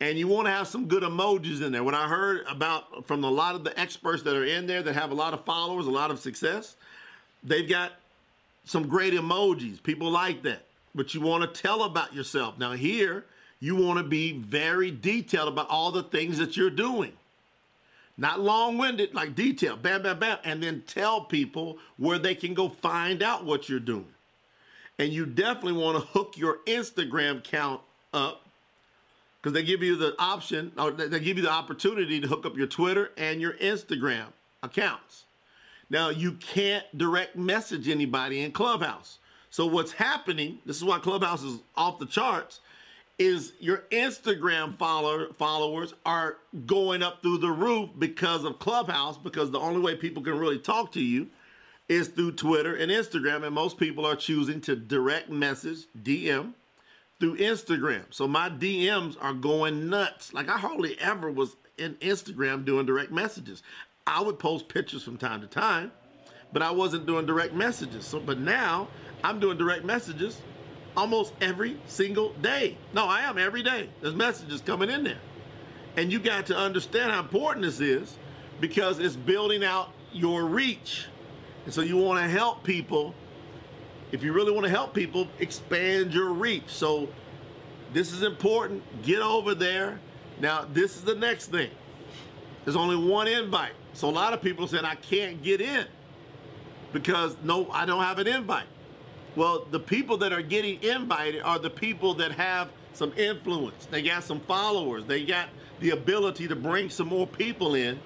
and 0.02 0.18
you 0.18 0.26
want 0.26 0.46
to 0.46 0.50
have 0.50 0.66
some 0.66 0.86
good 0.86 1.04
emojis 1.04 1.62
in 1.62 1.70
there. 1.70 1.84
What 1.84 1.94
I 1.94 2.08
heard 2.08 2.44
about 2.48 3.06
from 3.06 3.22
a 3.22 3.30
lot 3.30 3.54
of 3.54 3.62
the 3.62 3.78
experts 3.78 4.24
that 4.24 4.34
are 4.34 4.44
in 4.44 4.66
there 4.66 4.82
that 4.82 4.94
have 4.94 5.12
a 5.12 5.14
lot 5.14 5.32
of 5.32 5.44
followers, 5.44 5.86
a 5.86 5.90
lot 5.90 6.10
of 6.10 6.18
success, 6.18 6.74
they've 7.44 7.68
got 7.68 7.92
some 8.64 8.88
great 8.88 9.14
emojis. 9.14 9.80
People 9.80 10.10
like 10.10 10.42
that. 10.42 10.66
But 10.92 11.14
you 11.14 11.20
want 11.20 11.42
to 11.42 11.62
tell 11.62 11.84
about 11.84 12.12
yourself. 12.12 12.58
Now, 12.58 12.72
here, 12.72 13.24
you 13.62 13.76
want 13.76 13.96
to 13.96 14.02
be 14.02 14.32
very 14.32 14.90
detailed 14.90 15.46
about 15.46 15.70
all 15.70 15.92
the 15.92 16.02
things 16.02 16.36
that 16.38 16.56
you're 16.56 16.68
doing. 16.68 17.12
Not 18.18 18.40
long 18.40 18.76
winded, 18.76 19.14
like 19.14 19.36
detail, 19.36 19.76
bam, 19.76 20.02
bam, 20.02 20.18
bam, 20.18 20.38
and 20.42 20.60
then 20.60 20.82
tell 20.84 21.20
people 21.20 21.78
where 21.96 22.18
they 22.18 22.34
can 22.34 22.54
go 22.54 22.68
find 22.68 23.22
out 23.22 23.44
what 23.44 23.68
you're 23.68 23.78
doing. 23.78 24.12
And 24.98 25.12
you 25.12 25.26
definitely 25.26 25.80
want 25.80 25.96
to 25.96 26.04
hook 26.08 26.36
your 26.36 26.58
Instagram 26.66 27.38
account 27.38 27.80
up 28.12 28.48
because 29.40 29.54
they 29.54 29.62
give 29.62 29.80
you 29.80 29.94
the 29.94 30.16
option 30.18 30.72
or 30.76 30.90
they 30.90 31.20
give 31.20 31.36
you 31.36 31.44
the 31.44 31.50
opportunity 31.50 32.18
to 32.18 32.26
hook 32.26 32.44
up 32.44 32.56
your 32.56 32.66
Twitter 32.66 33.12
and 33.16 33.40
your 33.40 33.52
Instagram 33.54 34.26
accounts. 34.64 35.22
Now, 35.88 36.08
you 36.08 36.32
can't 36.32 36.84
direct 36.98 37.36
message 37.36 37.88
anybody 37.88 38.42
in 38.42 38.50
Clubhouse. 38.50 39.18
So, 39.50 39.66
what's 39.66 39.92
happening, 39.92 40.58
this 40.66 40.78
is 40.78 40.84
why 40.84 40.98
Clubhouse 40.98 41.44
is 41.44 41.60
off 41.76 42.00
the 42.00 42.06
charts, 42.06 42.58
is 43.22 43.52
your 43.60 43.84
Instagram 43.92 44.76
follower, 44.76 45.28
followers 45.34 45.94
are 46.04 46.38
going 46.66 47.04
up 47.04 47.22
through 47.22 47.38
the 47.38 47.50
roof 47.50 47.90
because 47.96 48.42
of 48.42 48.58
Clubhouse, 48.58 49.16
because 49.16 49.52
the 49.52 49.60
only 49.60 49.80
way 49.80 49.94
people 49.94 50.24
can 50.24 50.36
really 50.36 50.58
talk 50.58 50.90
to 50.90 51.00
you 51.00 51.28
is 51.88 52.08
through 52.08 52.32
Twitter 52.32 52.74
and 52.74 52.90
Instagram. 52.90 53.44
And 53.44 53.54
most 53.54 53.78
people 53.78 54.04
are 54.04 54.16
choosing 54.16 54.60
to 54.62 54.74
direct 54.74 55.30
message, 55.30 55.86
DM, 56.02 56.54
through 57.20 57.36
Instagram. 57.36 58.02
So 58.10 58.26
my 58.26 58.50
DMs 58.50 59.16
are 59.20 59.34
going 59.34 59.88
nuts. 59.88 60.34
Like 60.34 60.48
I 60.48 60.58
hardly 60.58 60.98
ever 60.98 61.30
was 61.30 61.54
in 61.78 61.94
Instagram 61.96 62.64
doing 62.64 62.86
direct 62.86 63.12
messages. 63.12 63.62
I 64.04 64.20
would 64.20 64.40
post 64.40 64.66
pictures 64.66 65.04
from 65.04 65.16
time 65.16 65.40
to 65.42 65.46
time, 65.46 65.92
but 66.52 66.60
I 66.60 66.72
wasn't 66.72 67.06
doing 67.06 67.24
direct 67.26 67.54
messages. 67.54 68.04
So, 68.04 68.18
but 68.18 68.40
now 68.40 68.88
I'm 69.22 69.38
doing 69.38 69.58
direct 69.58 69.84
messages 69.84 70.40
almost 70.96 71.32
every 71.40 71.76
single 71.86 72.32
day. 72.34 72.76
No, 72.92 73.06
I 73.06 73.20
am 73.20 73.38
every 73.38 73.62
day. 73.62 73.88
There's 74.00 74.14
messages 74.14 74.60
coming 74.60 74.90
in 74.90 75.04
there. 75.04 75.20
And 75.96 76.12
you 76.12 76.18
got 76.18 76.46
to 76.46 76.56
understand 76.56 77.10
how 77.10 77.20
important 77.20 77.64
this 77.64 77.80
is 77.80 78.16
because 78.60 78.98
it's 78.98 79.16
building 79.16 79.64
out 79.64 79.92
your 80.12 80.44
reach. 80.44 81.06
And 81.64 81.74
so 81.74 81.80
you 81.80 81.96
want 81.96 82.22
to 82.22 82.28
help 82.28 82.64
people. 82.64 83.14
If 84.10 84.22
you 84.22 84.32
really 84.32 84.52
want 84.52 84.64
to 84.64 84.70
help 84.70 84.94
people, 84.94 85.28
expand 85.38 86.12
your 86.12 86.32
reach. 86.32 86.68
So 86.68 87.08
this 87.92 88.12
is 88.12 88.22
important. 88.22 88.82
Get 89.02 89.20
over 89.20 89.54
there. 89.54 90.00
Now, 90.40 90.66
this 90.72 90.96
is 90.96 91.02
the 91.02 91.14
next 91.14 91.46
thing. 91.46 91.70
There's 92.64 92.76
only 92.76 92.96
one 92.96 93.26
invite. 93.28 93.72
So 93.94 94.08
a 94.08 94.10
lot 94.10 94.32
of 94.32 94.40
people 94.40 94.66
said, 94.66 94.84
I 94.84 94.94
can't 94.94 95.42
get 95.42 95.60
in 95.60 95.86
because 96.92 97.36
no, 97.42 97.70
I 97.70 97.84
don't 97.84 98.02
have 98.02 98.18
an 98.18 98.26
invite. 98.26 98.66
Well, 99.34 99.66
the 99.70 99.80
people 99.80 100.18
that 100.18 100.32
are 100.32 100.42
getting 100.42 100.82
invited 100.82 101.42
are 101.42 101.58
the 101.58 101.70
people 101.70 102.14
that 102.14 102.32
have 102.32 102.68
some 102.92 103.12
influence. 103.16 103.86
They 103.86 104.02
got 104.02 104.24
some 104.24 104.40
followers. 104.40 105.04
They 105.06 105.24
got 105.24 105.48
the 105.80 105.90
ability 105.90 106.48
to 106.48 106.56
bring 106.56 106.90
some 106.90 107.08
more 107.08 107.26
people 107.26 107.74
in. 107.74 107.98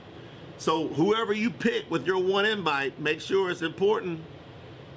So 0.59 0.89
whoever 0.89 1.33
you 1.33 1.51
pick 1.51 1.91
with 1.91 2.07
your 2.07 2.19
one 2.19 2.47
invite, 2.47 2.99
make 3.01 3.21
sure 3.21 3.51
it's 3.51 3.63
important 3.63 4.21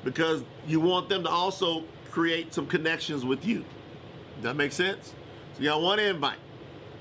because 0.04 0.44
you 0.68 0.80
want 0.80 1.10
them 1.10 1.24
to 1.24 1.30
also 1.30 1.84
create 2.12 2.54
some 2.54 2.68
connections 2.68 3.26
with 3.26 3.46
you. 3.46 3.66
Does 4.36 4.44
that 4.44 4.56
make 4.56 4.72
sense? 4.72 5.14
So 5.54 5.64
you 5.64 5.70
got 5.70 5.82
one 5.82 6.00
invite. 6.00 6.38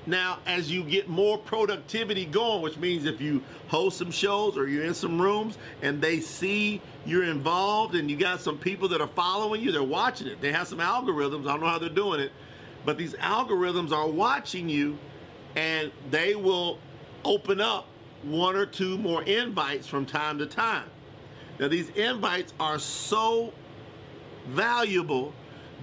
Now, 0.05 0.39
as 0.45 0.71
you 0.71 0.83
get 0.83 1.07
more 1.09 1.37
productivity 1.37 2.25
going, 2.25 2.61
which 2.61 2.77
means 2.77 3.05
if 3.05 3.21
you 3.21 3.43
host 3.67 3.97
some 3.97 4.11
shows 4.11 4.57
or 4.57 4.67
you're 4.67 4.85
in 4.85 4.93
some 4.93 5.21
rooms 5.21 5.57
and 5.81 6.01
they 6.01 6.19
see 6.19 6.81
you're 7.05 7.25
involved 7.25 7.95
and 7.95 8.09
you 8.09 8.17
got 8.17 8.41
some 8.41 8.57
people 8.57 8.87
that 8.89 9.01
are 9.01 9.07
following 9.07 9.61
you, 9.61 9.71
they're 9.71 9.83
watching 9.83 10.27
it. 10.27 10.41
They 10.41 10.51
have 10.51 10.67
some 10.67 10.79
algorithms. 10.79 11.47
I 11.47 11.51
don't 11.51 11.61
know 11.61 11.67
how 11.67 11.79
they're 11.79 11.89
doing 11.89 12.21
it, 12.21 12.31
but 12.85 12.97
these 12.97 13.13
algorithms 13.15 13.91
are 13.91 14.07
watching 14.07 14.69
you 14.69 14.97
and 15.55 15.91
they 16.09 16.35
will 16.35 16.79
open 17.25 17.59
up 17.59 17.87
one 18.23 18.55
or 18.55 18.65
two 18.65 18.97
more 18.97 19.23
invites 19.23 19.87
from 19.87 20.05
time 20.05 20.39
to 20.39 20.45
time. 20.45 20.89
Now, 21.59 21.67
these 21.67 21.89
invites 21.89 22.53
are 22.59 22.79
so 22.79 23.53
valuable 24.47 25.33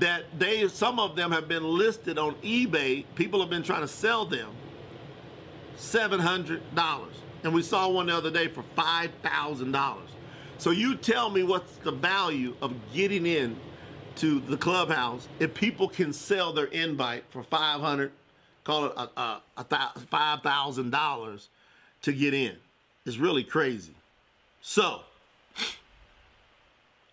that 0.01 0.25
they 0.39 0.69
some 0.69 0.99
of 0.99 1.17
them 1.17 1.33
have 1.33 1.49
been 1.49 1.65
listed 1.65 2.19
on 2.19 2.35
eBay. 2.37 3.05
People 3.15 3.41
have 3.41 3.51
been 3.51 3.63
trying 3.63 3.83
to 3.83 3.89
sell 3.89 4.25
them 4.27 4.51
seven 5.77 6.21
hundred 6.21 6.63
dollars, 6.75 7.15
and 7.45 7.53
we 7.55 7.63
saw 7.63 7.89
one 7.89 8.07
the 8.07 8.17
other 8.17 8.31
day 8.31 8.49
for 8.49 8.65
five 8.75 9.11
thousand 9.23 9.73
dollars. 9.73 10.09
So 10.59 10.71
you 10.71 10.97
tell 10.97 11.31
me 11.31 11.43
what's 11.43 11.77
the 11.79 11.93
value 11.93 12.55
of 12.63 12.73
getting 12.95 13.27
in 13.27 13.57
to 14.17 14.41
the 14.41 14.57
clubhouse 14.57 15.29
if 15.39 15.53
people 15.53 15.89
can 15.89 16.13
sell 16.13 16.53
their 16.53 16.67
invite 16.67 17.25
for 17.31 17.43
five 17.43 17.81
hundred, 17.81 18.13
call 18.65 18.87
it 18.87 18.93
a, 18.97 19.21
a, 19.21 19.43
a 19.59 20.01
five 20.11 20.43
thousand 20.43 20.91
dollars 20.91 21.49
to 22.03 22.13
get 22.13 22.35
in. 22.35 22.57
It's 23.05 23.19
really 23.19 23.45
crazy. 23.45 23.95
So 24.63 25.03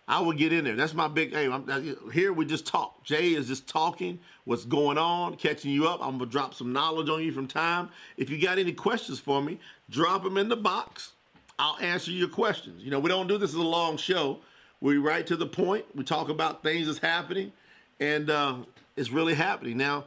I 0.06 0.20
would 0.20 0.36
get 0.36 0.52
in 0.52 0.64
there. 0.64 0.76
That's 0.76 0.94
my 0.94 1.08
big 1.08 1.34
aim. 1.34 1.52
I'm, 1.52 2.10
here 2.12 2.32
we 2.32 2.44
just 2.44 2.66
talk. 2.66 3.02
Jay 3.04 3.34
is 3.34 3.48
just 3.48 3.66
talking 3.66 4.18
what's 4.44 4.64
going 4.64 4.98
on, 4.98 5.36
catching 5.36 5.70
you 5.70 5.88
up. 5.88 6.00
I'm 6.02 6.18
gonna 6.18 6.30
drop 6.30 6.54
some 6.54 6.72
knowledge 6.72 7.08
on 7.08 7.22
you 7.22 7.32
from 7.32 7.46
time. 7.46 7.88
If 8.18 8.28
you 8.28 8.40
got 8.40 8.58
any 8.58 8.72
questions 8.72 9.18
for 9.18 9.40
me, 9.40 9.58
drop 9.88 10.22
them 10.22 10.36
in 10.36 10.48
the 10.48 10.56
box. 10.56 11.12
I'll 11.58 11.78
answer 11.80 12.10
your 12.10 12.28
questions. 12.28 12.82
You 12.82 12.90
know, 12.90 12.98
we 12.98 13.08
don't 13.08 13.28
do 13.28 13.38
this 13.38 13.50
as 13.50 13.56
a 13.56 13.62
long 13.62 13.96
show. 13.96 14.40
We 14.80 14.98
right 14.98 15.26
to 15.26 15.36
the 15.36 15.46
point. 15.46 15.86
We 15.94 16.04
talk 16.04 16.28
about 16.28 16.62
things 16.62 16.86
that's 16.86 16.98
happening, 16.98 17.52
and 17.98 18.28
uh, 18.28 18.56
it's 18.96 19.10
really 19.10 19.34
happening. 19.34 19.78
Now, 19.78 20.04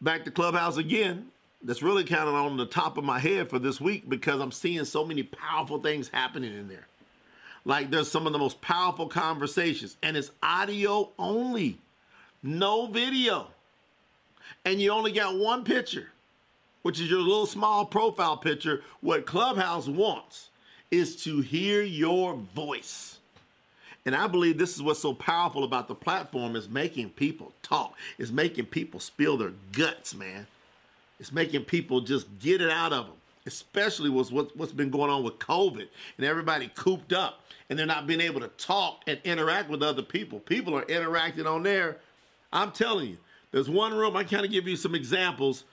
back 0.00 0.24
to 0.24 0.30
Clubhouse 0.32 0.76
again. 0.78 1.28
That's 1.62 1.82
really 1.82 2.04
kind 2.04 2.28
of 2.28 2.34
on 2.34 2.56
the 2.56 2.66
top 2.66 2.98
of 2.98 3.04
my 3.04 3.18
head 3.18 3.50
for 3.50 3.58
this 3.58 3.80
week 3.80 4.08
because 4.08 4.40
I'm 4.40 4.52
seeing 4.52 4.84
so 4.84 5.04
many 5.04 5.24
powerful 5.24 5.80
things 5.80 6.08
happening 6.08 6.56
in 6.56 6.68
there. 6.68 6.86
Like 7.68 7.90
there's 7.90 8.10
some 8.10 8.26
of 8.26 8.32
the 8.32 8.38
most 8.38 8.62
powerful 8.62 9.08
conversations, 9.08 9.98
and 10.02 10.16
it's 10.16 10.30
audio 10.42 11.10
only, 11.18 11.76
no 12.42 12.86
video. 12.86 13.48
And 14.64 14.80
you 14.80 14.90
only 14.90 15.12
got 15.12 15.36
one 15.36 15.64
picture, 15.64 16.08
which 16.80 16.98
is 16.98 17.10
your 17.10 17.20
little 17.20 17.44
small 17.44 17.84
profile 17.84 18.38
picture. 18.38 18.82
What 19.02 19.26
Clubhouse 19.26 19.86
wants 19.86 20.48
is 20.90 21.22
to 21.24 21.42
hear 21.42 21.82
your 21.82 22.36
voice. 22.54 23.18
And 24.06 24.16
I 24.16 24.28
believe 24.28 24.56
this 24.56 24.74
is 24.74 24.80
what's 24.82 25.00
so 25.00 25.12
powerful 25.12 25.62
about 25.62 25.88
the 25.88 25.94
platform 25.94 26.56
is 26.56 26.70
making 26.70 27.10
people 27.10 27.52
talk. 27.62 27.94
It's 28.18 28.30
making 28.30 28.64
people 28.66 28.98
spill 28.98 29.36
their 29.36 29.52
guts, 29.72 30.14
man. 30.14 30.46
It's 31.20 31.32
making 31.32 31.64
people 31.66 32.00
just 32.00 32.26
get 32.38 32.62
it 32.62 32.70
out 32.70 32.94
of 32.94 33.08
them, 33.08 33.16
especially 33.48 34.10
with 34.10 34.30
what's 34.30 34.72
been 34.72 34.90
going 34.90 35.10
on 35.10 35.24
with 35.24 35.38
COVID 35.38 35.88
and 36.18 36.26
everybody 36.26 36.70
cooped 36.74 37.12
up 37.12 37.40
and 37.68 37.78
they're 37.78 37.86
not 37.86 38.06
being 38.06 38.20
able 38.20 38.40
to 38.40 38.48
talk 38.48 39.02
and 39.06 39.18
interact 39.24 39.68
with 39.68 39.82
other 39.82 40.02
people. 40.02 40.38
People 40.38 40.76
are 40.76 40.82
interacting 40.82 41.46
on 41.46 41.62
there. 41.62 41.96
I'm 42.52 42.70
telling 42.70 43.08
you, 43.08 43.18
there's 43.50 43.68
one 43.68 43.94
room, 43.94 44.16
I 44.16 44.24
kind 44.24 44.44
of 44.44 44.52
give 44.52 44.68
you 44.68 44.76
some 44.76 44.94
examples. 44.94 45.64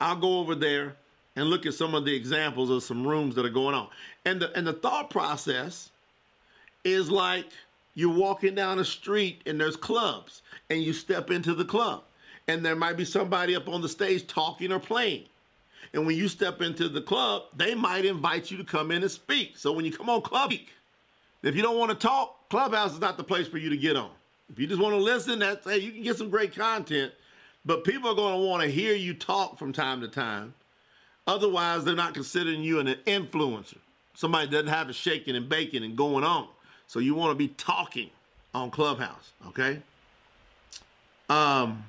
I'll 0.00 0.16
go 0.16 0.38
over 0.38 0.54
there 0.54 0.96
and 1.34 1.46
look 1.46 1.64
at 1.64 1.74
some 1.74 1.94
of 1.94 2.04
the 2.04 2.14
examples 2.14 2.68
of 2.68 2.82
some 2.82 3.06
rooms 3.06 3.34
that 3.34 3.46
are 3.46 3.50
going 3.50 3.74
on. 3.74 3.88
And 4.24 4.40
the, 4.40 4.56
and 4.56 4.66
the 4.66 4.74
thought 4.74 5.08
process 5.08 5.90
is 6.84 7.10
like 7.10 7.46
you're 7.94 8.14
walking 8.14 8.54
down 8.54 8.78
a 8.78 8.84
street 8.84 9.42
and 9.46 9.58
there's 9.58 9.76
clubs 9.76 10.42
and 10.68 10.82
you 10.82 10.92
step 10.92 11.30
into 11.30 11.54
the 11.54 11.64
club 11.64 12.02
and 12.48 12.64
there 12.64 12.76
might 12.76 12.96
be 12.96 13.04
somebody 13.04 13.56
up 13.56 13.68
on 13.68 13.80
the 13.80 13.88
stage 13.88 14.26
talking 14.26 14.72
or 14.72 14.78
playing. 14.78 15.24
And 15.92 16.06
when 16.06 16.16
you 16.16 16.28
step 16.28 16.62
into 16.62 16.88
the 16.88 17.02
club, 17.02 17.44
they 17.56 17.74
might 17.74 18.04
invite 18.04 18.50
you 18.50 18.56
to 18.58 18.64
come 18.64 18.90
in 18.90 19.02
and 19.02 19.10
speak. 19.10 19.56
So 19.58 19.72
when 19.72 19.84
you 19.84 19.92
come 19.92 20.08
on 20.08 20.22
club, 20.22 20.50
speak. 20.52 20.70
If 21.42 21.56
you 21.56 21.62
don't 21.62 21.78
want 21.78 21.90
to 21.90 21.96
talk, 21.96 22.48
Clubhouse 22.50 22.92
is 22.92 23.00
not 23.00 23.16
the 23.16 23.24
place 23.24 23.48
for 23.48 23.58
you 23.58 23.68
to 23.70 23.76
get 23.76 23.96
on. 23.96 24.10
If 24.50 24.58
you 24.58 24.66
just 24.66 24.80
want 24.80 24.94
to 24.94 25.00
listen, 25.00 25.40
that's 25.40 25.66
hey, 25.66 25.78
you 25.78 25.92
can 25.92 26.02
get 26.02 26.16
some 26.16 26.30
great 26.30 26.54
content, 26.54 27.12
but 27.64 27.84
people 27.84 28.10
are 28.10 28.14
going 28.14 28.40
to 28.40 28.46
want 28.46 28.62
to 28.62 28.68
hear 28.68 28.94
you 28.94 29.14
talk 29.14 29.58
from 29.58 29.72
time 29.72 30.00
to 30.02 30.08
time. 30.08 30.54
Otherwise, 31.26 31.84
they're 31.84 31.94
not 31.94 32.14
considering 32.14 32.62
you 32.62 32.80
an 32.80 32.86
influencer. 33.06 33.78
Somebody 34.14 34.50
doesn't 34.50 34.68
have 34.68 34.90
it 34.90 34.94
shaking 34.94 35.36
and 35.36 35.48
baking 35.48 35.84
and 35.84 35.96
going 35.96 36.24
on. 36.24 36.48
So 36.86 36.98
you 36.98 37.14
want 37.14 37.30
to 37.30 37.34
be 37.34 37.48
talking 37.48 38.10
on 38.54 38.70
Clubhouse, 38.70 39.32
okay? 39.48 39.80
Um, 41.30 41.84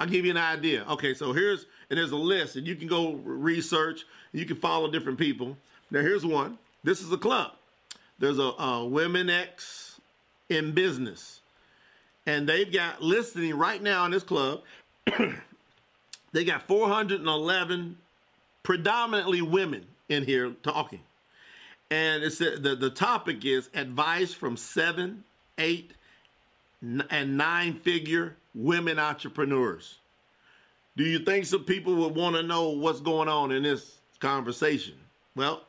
I'll 0.00 0.06
give 0.06 0.24
you 0.24 0.30
an 0.30 0.38
idea. 0.38 0.84
Okay, 0.88 1.12
so 1.12 1.34
here's 1.34 1.66
and 1.90 1.98
there's 1.98 2.12
a 2.12 2.16
list, 2.16 2.56
and 2.56 2.66
you 2.66 2.74
can 2.74 2.88
go 2.88 3.12
research. 3.12 4.06
You 4.32 4.46
can 4.46 4.56
follow 4.56 4.90
different 4.90 5.18
people. 5.18 5.58
Now 5.90 6.00
here's 6.00 6.24
one. 6.24 6.58
This 6.82 7.02
is 7.02 7.12
a 7.12 7.18
club. 7.18 7.52
There's 8.18 8.38
a, 8.38 8.52
a 8.58 8.86
Women 8.86 9.28
X 9.28 10.00
in 10.48 10.72
business, 10.72 11.40
and 12.24 12.48
they've 12.48 12.72
got 12.72 13.02
listening 13.02 13.56
right 13.56 13.82
now 13.82 14.06
in 14.06 14.10
this 14.10 14.22
club. 14.22 14.62
they 16.32 16.44
got 16.44 16.62
411 16.62 17.98
predominantly 18.62 19.42
women 19.42 19.84
in 20.08 20.24
here 20.24 20.52
talking. 20.62 21.00
And 21.90 22.22
it's 22.22 22.38
the, 22.38 22.76
the 22.78 22.90
topic 22.90 23.44
is 23.44 23.68
advice 23.74 24.32
from 24.32 24.56
seven, 24.56 25.24
eight, 25.58 25.90
and 26.80 27.36
nine 27.36 27.74
figure 27.74 28.36
women 28.54 28.98
entrepreneurs. 28.98 29.98
Do 30.96 31.04
you 31.04 31.20
think 31.20 31.46
some 31.46 31.64
people 31.64 31.94
would 31.96 32.14
want 32.14 32.36
to 32.36 32.42
know 32.42 32.70
what's 32.70 33.00
going 33.00 33.28
on 33.28 33.52
in 33.52 33.62
this 33.62 33.98
conversation? 34.18 34.94
Well, 35.36 35.62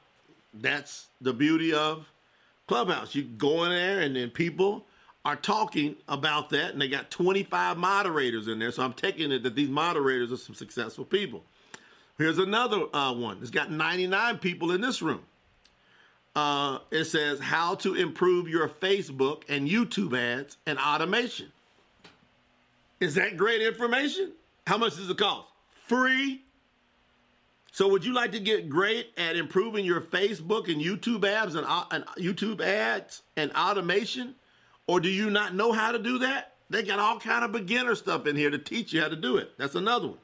that's 0.53 1.07
the 1.21 1.33
beauty 1.33 1.73
of 1.73 2.07
Clubhouse. 2.67 3.15
You 3.15 3.23
go 3.23 3.63
in 3.63 3.69
there 3.71 4.01
and 4.01 4.15
then 4.15 4.29
people 4.29 4.85
are 5.23 5.35
talking 5.35 5.95
about 6.07 6.50
that, 6.50 6.71
and 6.71 6.81
they 6.81 6.88
got 6.88 7.11
25 7.11 7.77
moderators 7.77 8.47
in 8.47 8.57
there. 8.59 8.71
So 8.71 8.83
I'm 8.83 8.93
taking 8.93 9.31
it 9.31 9.43
that 9.43 9.55
these 9.55 9.69
moderators 9.69 10.31
are 10.31 10.38
some 10.38 10.55
successful 10.55 11.05
people. 11.05 11.43
Here's 12.17 12.39
another 12.39 12.85
uh, 12.93 13.13
one. 13.13 13.38
It's 13.41 13.51
got 13.51 13.71
99 13.71 14.39
people 14.39 14.71
in 14.71 14.81
this 14.81 15.01
room. 15.01 15.21
Uh, 16.35 16.79
it 16.91 17.05
says 17.05 17.39
how 17.39 17.75
to 17.75 17.95
improve 17.95 18.47
your 18.47 18.67
Facebook 18.67 19.43
and 19.50 19.69
YouTube 19.69 20.17
ads 20.17 20.57
and 20.65 20.79
automation. 20.79 21.51
Is 23.01 23.15
that 23.15 23.36
great 23.36 23.62
information? 23.62 24.31
How 24.67 24.77
much 24.77 24.96
does 24.96 25.10
it 25.10 25.17
cost? 25.17 25.50
Free. 25.88 26.43
So 27.74 27.88
would 27.88 28.05
you 28.05 28.13
like 28.13 28.31
to 28.34 28.39
get 28.39 28.70
great 28.70 29.08
at 29.17 29.36
improving 29.36 29.84
your 29.84 30.01
Facebook 30.01 30.72
and 30.72 30.79
YouTube 30.79 31.25
ads 31.25 31.55
and, 31.55 31.65
uh, 31.67 31.86
and 31.91 32.05
YouTube 32.17 32.62
ads 32.62 33.24
and 33.36 33.51
automation? 33.53 34.36
Or 34.88 35.00
do 35.00 35.10
you 35.10 35.29
not 35.31 35.55
know 35.55 35.72
how 35.72 35.91
to 35.91 36.00
do 36.00 36.20
that? 36.20 36.53
They 36.70 36.84
got 36.84 37.00
all 37.00 37.20
kind 37.20 37.43
of 37.43 37.51
beginner 37.51 37.96
stuff 37.96 38.27
in 38.27 38.36
here 38.36 38.51
to 38.51 38.58
teach 38.58 38.93
you 38.93 39.01
how 39.01 39.10
to 39.10 39.15
do 39.15 39.38
it. 39.38 39.58
That's 39.58 39.75
another 39.75 40.10
one. 40.10 40.17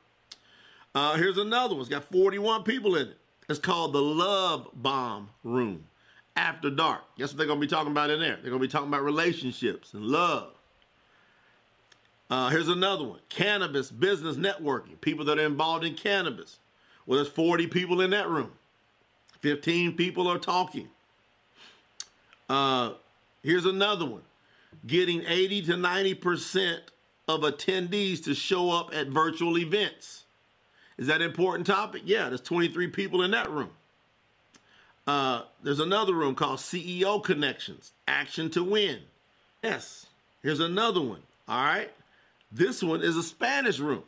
Uh, 0.94 1.16
here's 1.16 1.38
another 1.38 1.74
one. 1.74 1.82
It's 1.82 1.90
got 1.90 2.04
41 2.04 2.64
people 2.64 2.96
in 2.96 3.08
it. 3.08 3.18
It's 3.50 3.60
called 3.60 3.94
the 3.94 4.02
Love 4.02 4.70
Bomb 4.74 5.30
Room 5.44 5.86
after 6.36 6.70
dark. 6.70 7.02
Guess 7.18 7.30
what 7.30 7.38
they're 7.38 7.48
going 7.48 7.60
to 7.60 7.66
be 7.66 7.70
talking 7.70 7.92
about 7.92 8.10
in 8.10 8.20
there? 8.20 8.38
They're 8.42 8.52
going 8.52 8.62
to 8.62 8.68
be 8.68 8.72
talking 8.72 8.90
about 8.90 9.04
relationships 9.04 9.94
and 9.94 10.04
love. 10.04 10.57
Uh, 12.30 12.50
here's 12.50 12.68
another 12.68 13.06
one 13.06 13.20
cannabis 13.30 13.90
business 13.90 14.36
networking. 14.36 15.00
People 15.02 15.26
that 15.26 15.40
are 15.40 15.46
involved 15.46 15.86
in 15.86 15.94
cannabis. 15.94 16.60
Well, 17.06 17.18
there's 17.18 17.30
40 17.34 17.68
people 17.68 18.02
in 18.02 18.10
that 18.10 18.30
room, 18.30 18.52
15 19.42 19.96
people 19.96 20.28
are 20.28 20.38
talking. 20.38 20.90
Uh, 22.50 22.94
here's 23.44 23.66
another 23.66 24.06
one 24.06 24.22
getting 24.86 25.24
80 25.26 25.64
to 25.64 25.74
90% 25.74 26.80
of 27.28 27.42
attendees 27.42 28.24
to 28.24 28.34
show 28.34 28.72
up 28.72 28.94
at 28.94 29.08
virtual 29.08 29.58
events. 29.58 30.24
Is 30.98 31.08
that 31.08 31.22
an 31.22 31.28
important 31.28 31.68
topic? 31.68 32.04
Yeah, 32.06 32.30
there's 32.30 32.42
23 32.42 32.88
people 32.88 33.24
in 33.24 33.32
that 33.32 33.50
room. 33.50 33.70
Uh, 35.06 35.44
there's 35.64 35.80
another 35.80 36.14
room 36.14 36.36
called 36.36 36.60
CEO 36.60 37.24
Connections, 37.24 37.94
Action 38.08 38.50
to 38.52 38.64
Win. 38.64 39.00
Yes, 39.64 40.08
here's 40.44 40.60
another 40.60 41.02
one. 41.02 41.22
All 41.48 41.64
right. 41.64 41.92
This 42.52 42.82
one 42.82 43.02
is 43.02 43.18
a 43.18 43.24
Spanish 43.24 43.80
room. 43.80 44.04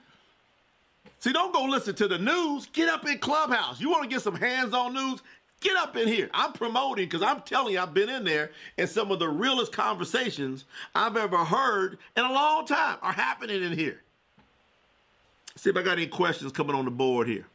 see, 1.19 1.33
don't 1.33 1.53
go 1.53 1.65
listen 1.65 1.95
to 1.97 2.09
the 2.09 2.19
news. 2.19 2.67
Get 2.73 2.88
up 2.88 3.07
in 3.07 3.19
Clubhouse. 3.19 3.81
You 3.81 3.91
want 3.91 4.05
to 4.05 4.09
get 4.09 4.23
some 4.23 4.35
hands 4.35 4.75
on 4.75 4.95
news? 4.95 5.23
Get 5.61 5.77
up 5.77 5.97
in 5.97 6.09
here. 6.09 6.29
I'm 6.35 6.53
promoting 6.53 7.05
because 7.07 7.23
I'm 7.23 7.41
telling 7.43 7.75
you, 7.75 7.81
I've 7.81 7.95
been 7.95 8.09
in 8.09 8.25
there, 8.25 8.51
and 8.79 8.88
some 8.88 9.12
of 9.12 9.21
the 9.21 9.29
realest 9.29 9.73
conversations 9.73 10.65
I've 10.95 11.17
ever 11.17 11.38
heard 11.38 11.99
in 12.17 12.25
a 12.25 12.33
long 12.33 12.67
time 12.67 12.99
are 13.01 13.12
happening 13.12 13.62
in 13.62 13.73
here. 13.73 14.01
See 15.55 15.71
if 15.71 15.77
I 15.77 15.83
got 15.83 15.93
any 15.93 16.09
questions 16.09 16.51
coming 16.51 16.75
on 16.75 16.85
the 16.85 16.91
board 16.91 17.29
here. 17.29 17.47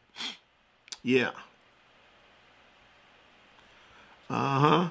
Yeah. 1.02 1.30
Uh 4.30 4.60
huh. 4.60 4.88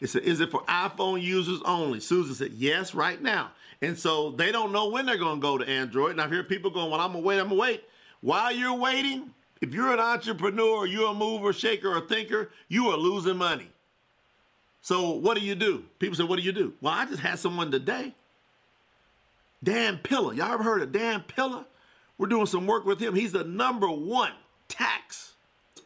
It 0.00 0.08
said, 0.08 0.22
is 0.22 0.40
it 0.40 0.50
for 0.50 0.62
iPhone 0.62 1.22
users 1.22 1.60
only? 1.64 2.00
Susan 2.00 2.34
said, 2.34 2.52
yes, 2.52 2.94
right 2.94 3.20
now. 3.20 3.50
And 3.82 3.98
so 3.98 4.30
they 4.30 4.52
don't 4.52 4.72
know 4.72 4.88
when 4.88 5.06
they're 5.06 5.16
going 5.16 5.36
to 5.38 5.42
go 5.42 5.58
to 5.58 5.68
Android. 5.68 6.12
And 6.12 6.20
I 6.20 6.28
hear 6.28 6.42
people 6.44 6.70
going, 6.70 6.90
well, 6.90 7.00
I'm 7.00 7.12
going 7.12 7.22
to 7.22 7.26
wait, 7.26 7.38
I'm 7.40 7.48
going 7.48 7.56
to 7.56 7.60
wait. 7.60 7.84
While 8.20 8.52
you're 8.52 8.74
waiting, 8.74 9.30
if 9.60 9.74
you're 9.74 9.92
an 9.92 10.00
entrepreneur, 10.00 10.86
you're 10.86 11.10
a 11.10 11.14
mover, 11.14 11.52
shaker, 11.52 11.94
or 11.94 12.00
thinker, 12.00 12.50
you 12.68 12.88
are 12.88 12.96
losing 12.96 13.36
money. 13.36 13.68
So 14.80 15.10
what 15.10 15.36
do 15.36 15.44
you 15.44 15.54
do? 15.54 15.84
People 15.98 16.16
say, 16.16 16.24
what 16.24 16.38
do 16.38 16.42
you 16.42 16.52
do? 16.52 16.74
Well, 16.80 16.94
I 16.94 17.04
just 17.06 17.20
had 17.20 17.38
someone 17.38 17.70
today. 17.70 18.14
Dan 19.62 19.98
Pilla. 20.02 20.34
Y'all 20.34 20.52
ever 20.52 20.62
heard 20.62 20.82
of 20.82 20.92
Dan 20.92 21.24
Pilla? 21.26 21.66
We're 22.16 22.28
doing 22.28 22.46
some 22.46 22.66
work 22.66 22.84
with 22.84 23.00
him. 23.00 23.14
He's 23.14 23.32
the 23.32 23.44
number 23.44 23.88
one 23.88 24.32
tax 24.68 25.34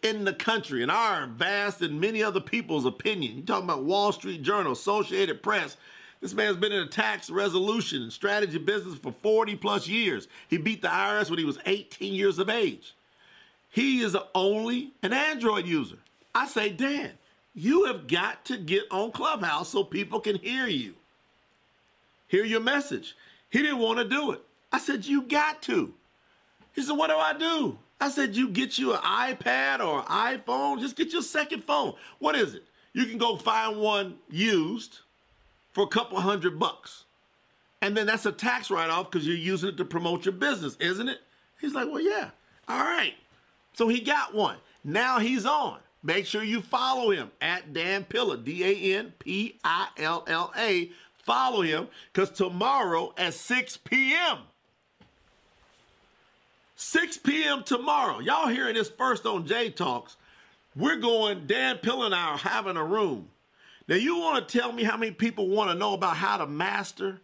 in 0.02 0.24
the 0.24 0.32
country, 0.32 0.82
in 0.82 0.90
our 0.90 1.26
vast 1.26 1.80
and 1.80 2.00
many 2.00 2.22
other 2.22 2.40
people's 2.40 2.84
opinion. 2.84 3.36
You 3.36 3.42
talking 3.42 3.64
about 3.64 3.84
Wall 3.84 4.12
Street 4.12 4.42
Journal, 4.42 4.72
Associated 4.72 5.42
Press. 5.42 5.76
This 6.22 6.34
man's 6.34 6.56
been 6.56 6.72
in 6.72 6.82
a 6.82 6.86
tax 6.86 7.28
resolution 7.28 8.02
and 8.02 8.12
strategy 8.12 8.56
business 8.56 8.96
for 8.96 9.12
40 9.12 9.56
plus 9.56 9.88
years. 9.88 10.28
He 10.48 10.56
beat 10.56 10.80
the 10.80 10.88
IRS 10.88 11.28
when 11.28 11.40
he 11.40 11.44
was 11.44 11.58
18 11.66 12.14
years 12.14 12.38
of 12.38 12.48
age. 12.48 12.94
He 13.70 14.00
is 14.02 14.16
only 14.34 14.92
an 15.02 15.12
Android 15.12 15.66
user. 15.66 15.98
I 16.32 16.46
say, 16.46 16.70
Dan, 16.70 17.10
you 17.54 17.86
have 17.86 18.06
got 18.06 18.44
to 18.46 18.56
get 18.56 18.84
on 18.92 19.10
Clubhouse 19.10 19.70
so 19.70 19.82
people 19.82 20.20
can 20.20 20.36
hear 20.36 20.68
you, 20.68 20.94
hear 22.28 22.44
your 22.44 22.60
message. 22.60 23.16
He 23.50 23.58
didn't 23.58 23.78
want 23.78 23.98
to 23.98 24.08
do 24.08 24.30
it. 24.30 24.40
I 24.70 24.78
said, 24.78 25.04
You 25.04 25.22
got 25.22 25.60
to. 25.62 25.92
He 26.72 26.82
said, 26.82 26.96
What 26.96 27.10
do 27.10 27.16
I 27.16 27.36
do? 27.36 27.78
I 28.02 28.08
said, 28.08 28.34
you 28.34 28.48
get 28.48 28.78
you 28.78 28.94
an 28.94 28.98
iPad 28.98 29.78
or 29.78 30.00
an 30.00 30.06
iPhone, 30.06 30.80
just 30.80 30.96
get 30.96 31.12
your 31.12 31.22
second 31.22 31.62
phone. 31.62 31.94
What 32.18 32.34
is 32.34 32.54
it? 32.54 32.64
You 32.92 33.06
can 33.06 33.16
go 33.16 33.36
find 33.36 33.78
one 33.78 34.16
used 34.28 34.98
for 35.72 35.84
a 35.84 35.88
couple 35.88 36.20
hundred 36.20 36.58
bucks. 36.58 37.04
And 37.80 37.96
then 37.96 38.06
that's 38.06 38.26
a 38.26 38.32
tax 38.32 38.70
write 38.70 38.90
off 38.90 39.10
because 39.10 39.26
you're 39.26 39.36
using 39.36 39.70
it 39.70 39.76
to 39.78 39.84
promote 39.84 40.24
your 40.24 40.32
business, 40.32 40.76
isn't 40.78 41.08
it? 41.08 41.18
He's 41.60 41.74
like, 41.74 41.88
well, 41.88 42.00
yeah. 42.00 42.30
All 42.68 42.78
right. 42.78 43.14
So 43.74 43.88
he 43.88 44.00
got 44.00 44.34
one. 44.34 44.56
Now 44.84 45.18
he's 45.18 45.46
on. 45.46 45.78
Make 46.04 46.26
sure 46.26 46.42
you 46.42 46.60
follow 46.60 47.10
him 47.10 47.30
at 47.40 47.72
Dan 47.72 48.04
Pilla, 48.04 48.36
D 48.36 48.64
A 48.64 48.98
N 48.98 49.12
P 49.18 49.58
I 49.64 49.88
L 49.98 50.24
L 50.26 50.52
A. 50.56 50.90
Follow 51.24 51.62
him 51.62 51.86
because 52.12 52.30
tomorrow 52.30 53.14
at 53.16 53.34
6 53.34 53.76
p.m., 53.78 54.38
6 56.74 57.18
p.m. 57.18 57.62
tomorrow. 57.62 58.18
Y'all 58.18 58.48
hearing 58.48 58.74
this 58.74 58.88
first 58.88 59.24
on 59.24 59.46
Jay 59.46 59.70
Talks. 59.70 60.16
We're 60.74 60.96
going, 60.96 61.46
Dan 61.46 61.78
Pilla 61.78 62.06
and 62.06 62.14
I 62.14 62.32
are 62.32 62.38
having 62.38 62.76
a 62.76 62.84
room. 62.84 63.28
Now, 63.88 63.96
you 63.96 64.18
want 64.18 64.48
to 64.48 64.58
tell 64.58 64.72
me 64.72 64.84
how 64.84 64.96
many 64.96 65.12
people 65.12 65.48
want 65.48 65.70
to 65.70 65.76
know 65.76 65.94
about 65.94 66.16
how 66.16 66.36
to 66.38 66.46
master 66.46 67.20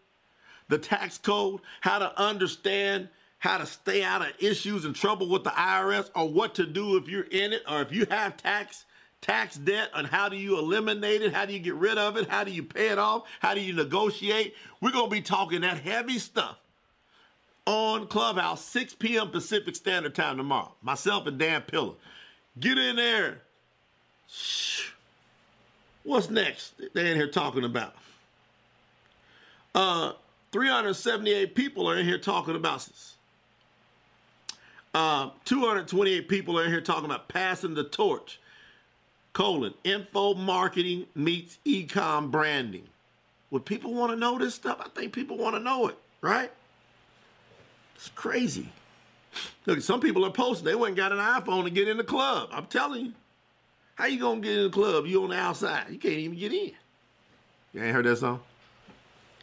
the 0.69 0.79
tax 0.79 1.19
code, 1.19 1.61
how 1.81 1.99
to 1.99 2.21
understand 2.21 3.09
how 3.39 3.59
to 3.59 3.67
stay 3.67 4.03
out 4.03 4.23
of 4.23 4.33
issues 4.41 4.85
and 4.85 4.95
trouble 4.95 5.29
with 5.29 5.45
the 5.45 5.51
IRS, 5.51 6.11
or 6.15 6.29
what 6.29 6.57
to 6.57 6.67
do 6.67 6.97
if 6.97 7.09
you're 7.09 7.23
in 7.23 7.53
it, 7.53 7.63
or 7.69 7.81
if 7.83 7.93
you 7.93 8.07
have 8.11 8.37
tax 8.37 8.85
tax 9.21 9.57
debt, 9.57 9.91
and 9.95 10.07
how 10.07 10.29
do 10.29 10.37
you 10.37 10.59
eliminate 10.59 11.23
it? 11.23 11.33
How 11.33 11.45
do 11.45 11.53
you 11.53 11.59
get 11.59 11.75
rid 11.75 11.99
of 11.99 12.17
it? 12.17 12.29
How 12.29 12.45
do 12.45 12.53
you 12.53 12.63
pay 12.63 12.89
it 12.89 12.99
off? 12.99 13.25
How 13.41 13.55
do 13.55 13.61
you 13.61 13.73
negotiate? 13.73 14.55
We're 14.81 14.93
going 14.93 15.11
to 15.11 15.11
be 15.11 15.23
talking 15.23 15.63
that 15.63 15.81
heavy 15.81 16.19
stuff 16.21 16.57
on 17.67 18.07
Clubhouse, 18.07 18.65
6 18.67 18.95
p.m. 18.95 19.31
Pacific 19.31 19.75
Standard 19.77 20.15
Time 20.15 20.37
tomorrow. 20.37 20.73
Myself 20.83 21.27
and 21.27 21.39
Dan 21.39 21.63
Pilla. 21.63 21.95
Get 22.59 22.79
in 22.79 22.97
there. 22.97 23.43
Shh. 24.29 24.93
What's 26.05 26.31
next? 26.31 26.75
They 26.95 27.11
in 27.11 27.17
here 27.17 27.29
talking 27.29 27.65
about. 27.65 27.95
Uh, 29.75 30.13
378 30.53 31.55
people 31.55 31.89
are 31.89 31.97
in 31.97 32.07
here 32.07 32.19
talking 32.19 32.57
about 32.57 32.79
this. 32.87 33.17
Uh, 34.95 35.31
228 35.45 36.29
people 36.29 36.59
are 36.59 36.65
in 36.65 36.71
here 36.71 36.81
talking 36.81 37.05
about 37.05 37.29
passing 37.29 37.75
the 37.75 37.85
torch. 37.85 38.41
Colon, 39.33 39.75
info 39.85 40.35
marketing 40.35 41.07
meets 41.15 41.59
ecom 41.65 42.31
branding. 42.31 42.89
Would 43.51 43.65
people 43.65 43.95
want 43.95 44.11
to 44.11 44.17
know 44.17 44.39
this 44.39 44.55
stuff? 44.55 44.81
I 44.81 44.89
think 44.89 45.13
people 45.13 45.37
want 45.37 45.55
to 45.55 45.61
know 45.61 45.89
it, 45.89 45.97
right? 46.21 46.51
It's 47.95 48.09
crazy. 48.11 48.71
Look, 49.67 49.81
some 49.83 50.01
people 50.01 50.25
are 50.25 50.31
posting. 50.31 50.65
They 50.65 50.75
went 50.75 50.91
and 50.91 50.97
got 50.97 51.13
an 51.13 51.19
iPhone 51.19 51.65
to 51.65 51.71
get 51.71 51.89
in 51.89 51.97
the 51.97 52.05
club. 52.05 52.49
I'm 52.53 52.67
telling 52.67 53.07
you. 53.07 53.13
How 53.99 54.07
you 54.07 54.21
gonna 54.21 54.41
get 54.41 54.57
in 54.57 54.63
the 54.63 54.71
club? 54.71 55.07
You 55.07 55.25
on 55.25 55.31
the 55.31 55.37
outside. 55.37 55.87
You 55.91 55.99
can't 55.99 56.15
even 56.15 56.39
get 56.39 56.53
in. 56.53 56.71
You 57.73 57.83
ain't 57.83 57.93
heard 57.93 58.07
that 58.07 58.19
song? 58.19 58.41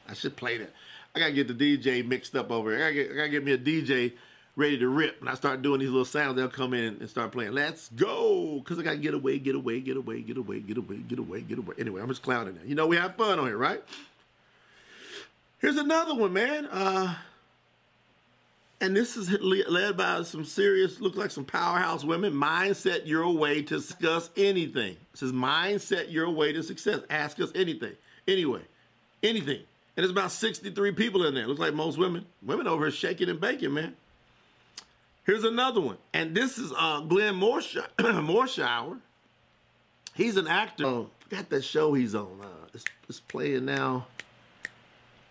I 0.08 0.14
should 0.14 0.38
play 0.38 0.58
that. 0.60 0.72
I 1.14 1.20
gotta 1.20 1.34
get 1.34 1.50
the 1.50 1.54
DJ 1.54 2.08
mixed 2.08 2.38
up 2.38 2.50
over 2.52 2.74
here. 2.74 2.86
I 2.86 2.94
gotta 2.94 2.94
get, 2.94 3.12
I 3.12 3.16
gotta 3.16 3.30
get 3.30 3.44
me 3.44 3.52
a 3.52 3.58
DJ 3.58 4.14
ready 4.56 4.78
to 4.78 4.88
rip. 4.88 5.20
When 5.20 5.28
I 5.28 5.34
start 5.34 5.62
doing 5.62 5.82
these 5.82 5.90
little 5.90 6.06
sounds, 6.06 6.38
they'll 6.38 6.48
come 6.48 6.74
in 6.74 6.96
and 7.02 7.10
start 7.10 7.34
playing. 7.34 7.52
Let's 7.52 7.90
go, 7.90 8.62
cause 8.66 8.80
I 8.80 8.84
gotta 8.84 8.96
get 8.96 9.14
away, 9.14 9.40
get 9.40 9.56
away, 9.56 9.82
get 9.82 9.98
away, 9.98 10.22
get 10.22 10.38
away, 10.38 10.62
get 10.62 10.78
away, 10.78 11.00
get 11.00 11.20
away, 11.20 11.42
get 11.42 11.58
away. 11.58 11.76
Anyway, 11.78 12.02
I'm 12.02 12.08
just 12.08 12.22
clowning 12.22 12.56
that. 12.56 12.66
You 12.66 12.76
know 12.76 12.88
we 12.88 12.96
have 12.96 13.18
fun 13.18 13.38
on 13.40 13.48
here, 13.48 13.58
right? 13.58 13.84
Here's 15.60 15.76
another 15.76 16.16
one, 16.16 16.32
man. 16.32 16.66
Uh, 16.68 17.14
and 18.82 18.96
this 18.96 19.16
is 19.16 19.32
led 19.42 19.98
by 19.98 20.24
some 20.24 20.44
serious, 20.44 21.00
looks 21.00 21.18
like 21.18 21.32
some 21.32 21.46
powerhouse 21.46 22.04
women. 22.04 22.34
Mindset 22.34 23.08
your 23.08 23.30
way 23.30 23.62
to 23.62 23.76
discuss 23.76 24.30
anything. 24.36 24.92
It 24.92 25.18
says 25.18 25.32
mindset 25.32 26.12
your 26.12 26.30
way 26.30 26.52
to 26.52 26.62
success. 26.62 27.00
Ask 27.10 27.40
us 27.40 27.52
anything. 27.56 27.94
Anyway, 28.28 28.62
anything. 29.24 29.62
And 29.98 30.04
there's 30.04 30.12
about 30.12 30.32
63 30.32 30.92
people 30.92 31.26
in 31.26 31.34
there. 31.34 31.48
Looks 31.48 31.60
like 31.60 31.74
most 31.74 31.98
women. 31.98 32.26
Women 32.44 32.68
over 32.68 32.86
here 32.86 32.92
shaking 32.92 33.30
and 33.30 33.40
baking, 33.40 33.74
man. 33.74 33.96
Here's 35.26 35.46
another 35.46 35.80
one. 35.80 35.98
And 36.14 36.36
this 36.36 36.58
is 36.58 36.74
uh, 36.78 37.00
Glenn 37.02 37.36
Morshower. 37.40 39.00
He's 40.14 40.38
an 40.38 40.48
actor. 40.48 40.86
Oh, 40.86 41.10
forgot 41.22 41.50
that 41.50 41.64
show 41.64 41.94
he's 41.94 42.14
on. 42.14 42.40
Uh, 42.42 42.68
it's, 42.74 42.86
it's 43.08 43.20
playing 43.22 43.66
now. 43.66 44.06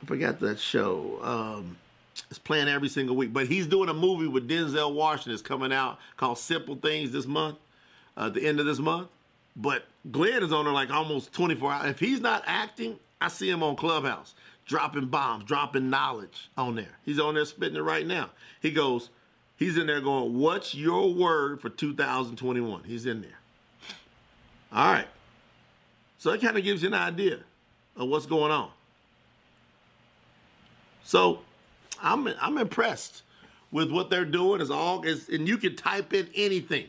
I 0.03 0.07
forgot 0.07 0.41
that 0.41 0.59
show. 0.59 1.21
Um, 1.23 1.77
it's 2.31 2.39
playing 2.39 2.69
every 2.69 2.89
single 2.89 3.17
week. 3.17 3.33
But 3.33 3.47
he's 3.47 3.67
doing 3.67 3.89
a 3.89 3.95
movie 3.95 4.27
with 4.27 4.49
Denzel 4.49 4.95
Washington. 4.95 5.33
It's 5.33 5.43
coming 5.43 5.73
out 5.73 5.99
called 6.17 6.39
Simple 6.39 6.77
Things 6.77 7.13
this 7.13 7.27
month, 7.27 7.59
uh, 8.17 8.29
the 8.29 8.47
end 8.47 8.61
of 8.61 8.67
this 8.67 8.79
month. 8.79 9.09
But 9.57 9.85
Glenn 10.11 10.43
is 10.43 10.53
on 10.53 10.65
there 10.65 10.75
like 10.75 10.91
almost 10.91 11.33
24 11.33 11.73
hours. 11.73 11.91
If 11.91 12.01
he's 12.01 12.21
not 12.21 12.43
acting, 12.47 12.99
I 13.21 13.29
see 13.29 13.49
him 13.49 13.63
on 13.63 13.77
Clubhouse 13.77 14.35
dropping 14.67 15.07
bombs, 15.07 15.45
dropping 15.45 15.91
knowledge 15.91 16.49
on 16.57 16.75
there. 16.75 16.99
He's 17.05 17.21
on 17.21 17.35
there 17.35 17.45
spitting 17.45 17.77
it 17.77 17.83
right 17.83 18.07
now. 18.07 18.31
He 18.61 18.71
goes, 18.71 19.11
he's 19.57 19.77
in 19.77 19.87
there 19.87 20.01
going, 20.01 20.39
What's 20.39 20.75
your 20.75 21.13
word 21.13 21.61
for 21.61 21.69
2021? 21.69 22.85
He's 22.85 23.07
in 23.07 23.23
there. 23.23 23.39
All 24.73 24.93
right. 24.93 25.07
So 26.19 26.31
it 26.33 26.41
kind 26.41 26.57
of 26.57 26.65
gives 26.65 26.83
you 26.83 26.89
an 26.89 26.95
idea 26.95 27.41
of 27.97 28.09
what's 28.09 28.27
going 28.27 28.51
on. 28.51 28.71
So 31.05 31.41
I'm 32.03 32.29
I'm 32.41 32.59
impressed 32.59 33.23
with 33.71 33.91
what 33.91 34.11
they're 34.11 34.25
doing. 34.25 34.61
As 34.61 34.71
all 34.71 35.03
is, 35.03 35.29
and 35.29 35.49
you 35.49 35.59
can 35.59 35.77
type 35.77 36.13
in 36.13 36.29
anything. 36.35 36.87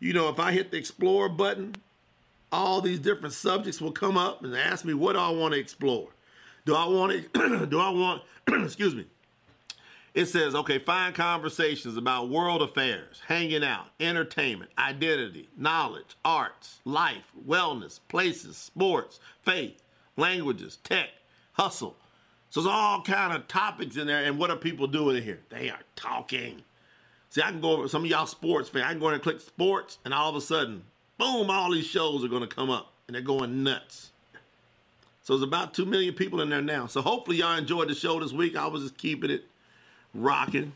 You 0.00 0.12
know, 0.12 0.28
if 0.28 0.40
I 0.40 0.52
hit 0.52 0.70
the 0.70 0.78
explore 0.78 1.28
button, 1.28 1.76
all 2.50 2.80
these 2.80 2.98
different 2.98 3.34
subjects 3.34 3.80
will 3.80 3.92
come 3.92 4.16
up 4.16 4.42
and 4.44 4.54
ask 4.54 4.84
me 4.84 4.94
what 4.94 5.14
do 5.14 5.20
I 5.20 5.30
want 5.30 5.54
to 5.54 5.60
explore. 5.60 6.08
Do 6.64 6.74
I 6.74 6.86
want 6.86 7.12
to? 7.34 7.66
do 7.66 7.78
I 7.78 7.90
want? 7.90 8.22
excuse 8.48 8.94
me. 8.94 9.06
It 10.14 10.26
says, 10.26 10.54
okay, 10.54 10.78
find 10.78 11.14
conversations 11.14 11.96
about 11.96 12.28
world 12.28 12.60
affairs, 12.60 13.22
hanging 13.26 13.64
out, 13.64 13.86
entertainment, 13.98 14.70
identity, 14.76 15.48
knowledge, 15.56 16.16
arts, 16.22 16.80
life, 16.84 17.32
wellness, 17.48 17.98
places, 18.08 18.58
sports, 18.58 19.20
faith, 19.40 19.82
languages, 20.18 20.78
tech, 20.84 21.08
hustle, 21.52 21.96
so 22.52 22.60
there's 22.60 22.70
all 22.70 23.00
kind 23.00 23.32
of 23.32 23.48
topics 23.48 23.96
in 23.96 24.06
there. 24.06 24.24
And 24.24 24.38
what 24.38 24.50
are 24.50 24.56
people 24.56 24.86
doing 24.86 25.16
in 25.16 25.22
here? 25.22 25.40
They 25.48 25.70
are 25.70 25.80
talking. 25.96 26.60
See, 27.30 27.40
I 27.40 27.50
can 27.50 27.62
go 27.62 27.70
over 27.70 27.88
some 27.88 28.04
of 28.04 28.10
y'all 28.10 28.26
sports 28.26 28.68
fans. 28.68 28.84
I 28.84 28.90
can 28.90 28.98
go 28.98 29.08
in 29.08 29.14
and 29.14 29.22
click 29.22 29.40
sports, 29.40 29.96
and 30.04 30.12
all 30.12 30.28
of 30.28 30.36
a 30.36 30.40
sudden, 30.42 30.84
boom, 31.16 31.48
all 31.48 31.70
these 31.70 31.86
shows 31.86 32.22
are 32.22 32.28
going 32.28 32.46
to 32.46 32.54
come 32.54 32.68
up, 32.68 32.92
and 33.06 33.14
they're 33.14 33.22
going 33.22 33.62
nuts. 33.64 34.10
So 35.22 35.32
there's 35.32 35.48
about 35.48 35.72
2 35.72 35.86
million 35.86 36.12
people 36.12 36.42
in 36.42 36.50
there 36.50 36.60
now. 36.60 36.86
So 36.88 37.00
hopefully 37.00 37.38
y'all 37.38 37.56
enjoyed 37.56 37.88
the 37.88 37.94
show 37.94 38.20
this 38.20 38.34
week. 38.34 38.54
I 38.54 38.66
was 38.66 38.82
just 38.82 38.98
keeping 38.98 39.30
it 39.30 39.46
rocking. 40.12 40.72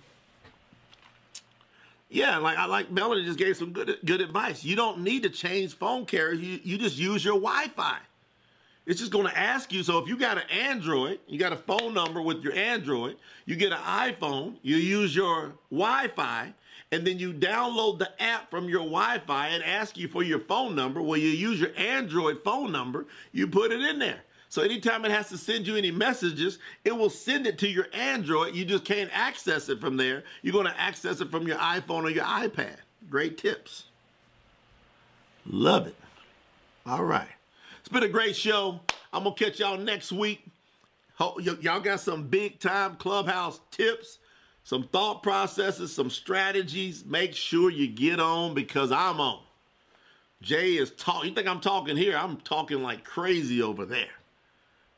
Yeah, 2.08 2.38
like 2.38 2.56
I 2.56 2.64
like 2.64 2.90
Melody 2.90 3.26
just 3.26 3.38
gave 3.38 3.54
some 3.54 3.72
good 3.74 3.98
good 4.02 4.22
advice. 4.22 4.64
You 4.64 4.76
don't 4.76 5.00
need 5.00 5.24
to 5.24 5.28
change 5.28 5.74
phone 5.74 6.06
carriers. 6.06 6.40
You 6.40 6.58
you 6.62 6.78
just 6.78 6.96
use 6.96 7.22
your 7.22 7.34
Wi-Fi. 7.34 7.98
It's 8.87 9.01
just 9.01 9.11
going 9.11 9.27
to 9.27 9.37
ask 9.37 9.72
you. 9.72 9.83
So 9.83 9.99
if 9.99 10.09
you 10.09 10.16
got 10.16 10.38
an 10.38 10.49
Android, 10.49 11.18
you 11.27 11.38
got 11.38 11.53
a 11.53 11.57
phone 11.57 11.92
number 11.92 12.22
with 12.22 12.42
your 12.42 12.55
Android, 12.55 13.16
you 13.44 13.57
get 13.57 13.72
an 13.72 13.79
iPhone, 13.79 14.57
you 14.62 14.77
use 14.77 15.14
your 15.14 15.55
Wi 15.70 16.09
Fi, 16.14 16.55
and 16.92 17.05
then 17.05 17.18
you 17.18 17.33
download 17.33 17.99
the 17.99 18.11
app 18.22 18.49
from 18.49 18.68
your 18.68 18.81
Wi 18.81 19.20
Fi 19.27 19.49
and 19.49 19.64
ask 19.64 19.99
you 19.99 20.07
for 20.07 20.22
your 20.22 20.38
phone 20.38 20.77
number. 20.77 21.03
Well, 21.03 21.18
you 21.18 21.29
use 21.29 21.59
your 21.59 21.75
Android 21.77 22.44
phone 22.44 22.70
number, 22.70 23.07
you 23.33 23.49
put 23.49 23.72
it 23.72 23.81
in 23.81 23.99
there. 23.99 24.20
So 24.49 24.62
anytime 24.62 25.05
it 25.05 25.11
has 25.11 25.29
to 25.31 25.37
send 25.37 25.66
you 25.66 25.75
any 25.75 25.90
messages, 25.90 26.61
it 26.85 26.92
will 26.96 27.11
send 27.11 27.49
it 27.49 27.59
to 27.59 27.68
your 27.68 27.88
Android. 27.92 28.55
You 28.55 28.64
just 28.64 28.85
can't 28.85 29.11
access 29.12 29.68
it 29.68 29.81
from 29.81 29.96
there. 29.96 30.22
You're 30.42 30.53
going 30.53 30.66
to 30.66 30.81
access 30.81 31.20
it 31.20 31.31
from 31.33 31.49
your 31.49 31.59
iPhone 31.59 32.05
or 32.05 32.11
your 32.11 32.25
iPad. 32.25 32.77
Great 33.11 33.37
tips. 33.37 33.87
Love 35.44 35.88
it. 35.88 35.96
All 36.87 37.05
right. 37.05 37.29
It's 37.87 37.92
been 37.92 38.03
a 38.03 38.09
great 38.09 38.35
show. 38.35 38.81
I'm 39.12 39.22
going 39.22 39.37
to 39.37 39.44
catch 39.44 39.61
y'all 39.61 39.79
next 39.79 40.11
week. 40.11 40.44
Y'all 41.20 41.79
got 41.79 42.01
some 42.01 42.27
big 42.27 42.59
time 42.59 42.96
clubhouse 42.96 43.61
tips, 43.70 44.18
some 44.64 44.88
thought 44.88 45.22
processes, 45.22 45.94
some 45.94 46.11
strategies. 46.11 47.05
Make 47.05 47.33
sure 47.33 47.70
you 47.70 47.87
get 47.87 48.18
on 48.18 48.55
because 48.55 48.90
I'm 48.90 49.20
on. 49.20 49.40
Jay 50.42 50.72
is 50.72 50.90
talking. 50.90 51.29
You 51.29 51.37
think 51.37 51.46
I'm 51.46 51.61
talking 51.61 51.96
here? 51.96 52.16
I'm 52.16 52.38
talking 52.38 52.83
like 52.83 53.05
crazy 53.05 53.62
over 53.62 53.85
there. 53.85 54.11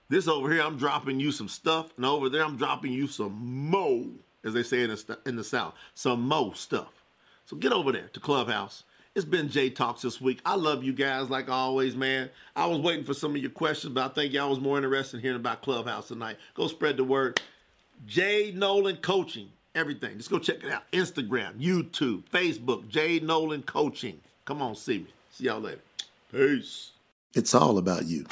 This 0.09 0.27
over 0.27 0.51
here, 0.51 0.63
I'm 0.63 0.79
dropping 0.79 1.21
you 1.21 1.31
some 1.31 1.49
stuff, 1.49 1.93
and 1.99 2.07
over 2.07 2.31
there, 2.31 2.43
I'm 2.43 2.57
dropping 2.57 2.95
you 2.95 3.07
some 3.07 3.69
mo, 3.71 4.07
as 4.43 4.55
they 4.55 4.63
say 4.63 4.85
in 4.85 4.89
the, 4.89 5.19
in 5.27 5.37
the 5.37 5.45
South, 5.45 5.75
some 5.93 6.23
mo 6.23 6.53
stuff. 6.53 7.05
So 7.45 7.55
get 7.55 7.71
over 7.73 7.93
there 7.93 8.09
to 8.15 8.19
Clubhouse 8.19 8.85
it's 9.19 9.27
been 9.27 9.49
Jay 9.49 9.69
Talks 9.69 10.01
this 10.03 10.21
week. 10.21 10.41
I 10.47 10.55
love 10.55 10.85
you 10.85 10.93
guys 10.93 11.29
like 11.29 11.51
always, 11.51 11.97
man. 11.97 12.31
I 12.55 12.67
was 12.67 12.79
waiting 12.79 13.05
for 13.05 13.15
some 13.15 13.33
of 13.35 13.39
your 13.39 13.51
questions, 13.51 13.93
but 13.93 14.05
I 14.05 14.15
think 14.15 14.33
y'all 14.33 14.49
was 14.49 14.61
more 14.61 14.77
interested 14.77 15.17
in 15.17 15.23
hearing 15.23 15.37
about 15.37 15.61
Clubhouse 15.61 16.07
tonight. 16.09 16.37
Go 16.55 16.69
spread 16.69 16.97
the 16.97 17.03
word. 17.03 17.41
Jay 18.07 18.53
Noland 18.55 19.03
Coaching, 19.03 19.51
everything. 19.75 20.17
Just 20.19 20.31
go 20.31 20.39
check 20.39 20.63
it 20.63 20.71
out. 20.71 20.85
Instagram, 20.93 21.59
YouTube, 21.61 22.23
Facebook, 22.33 22.87
Jay 22.89 23.19
Noland 23.19 23.67
Coaching. 23.67 24.21
Come 24.45 24.63
on, 24.63 24.77
see 24.77 24.99
me. 24.99 25.07
See 25.33 25.45
y'all 25.45 25.61
later. 25.61 25.81
Peace. 26.31 26.93
It's 27.35 27.55
all 27.55 27.77
about 27.77 28.07
you. 28.07 28.25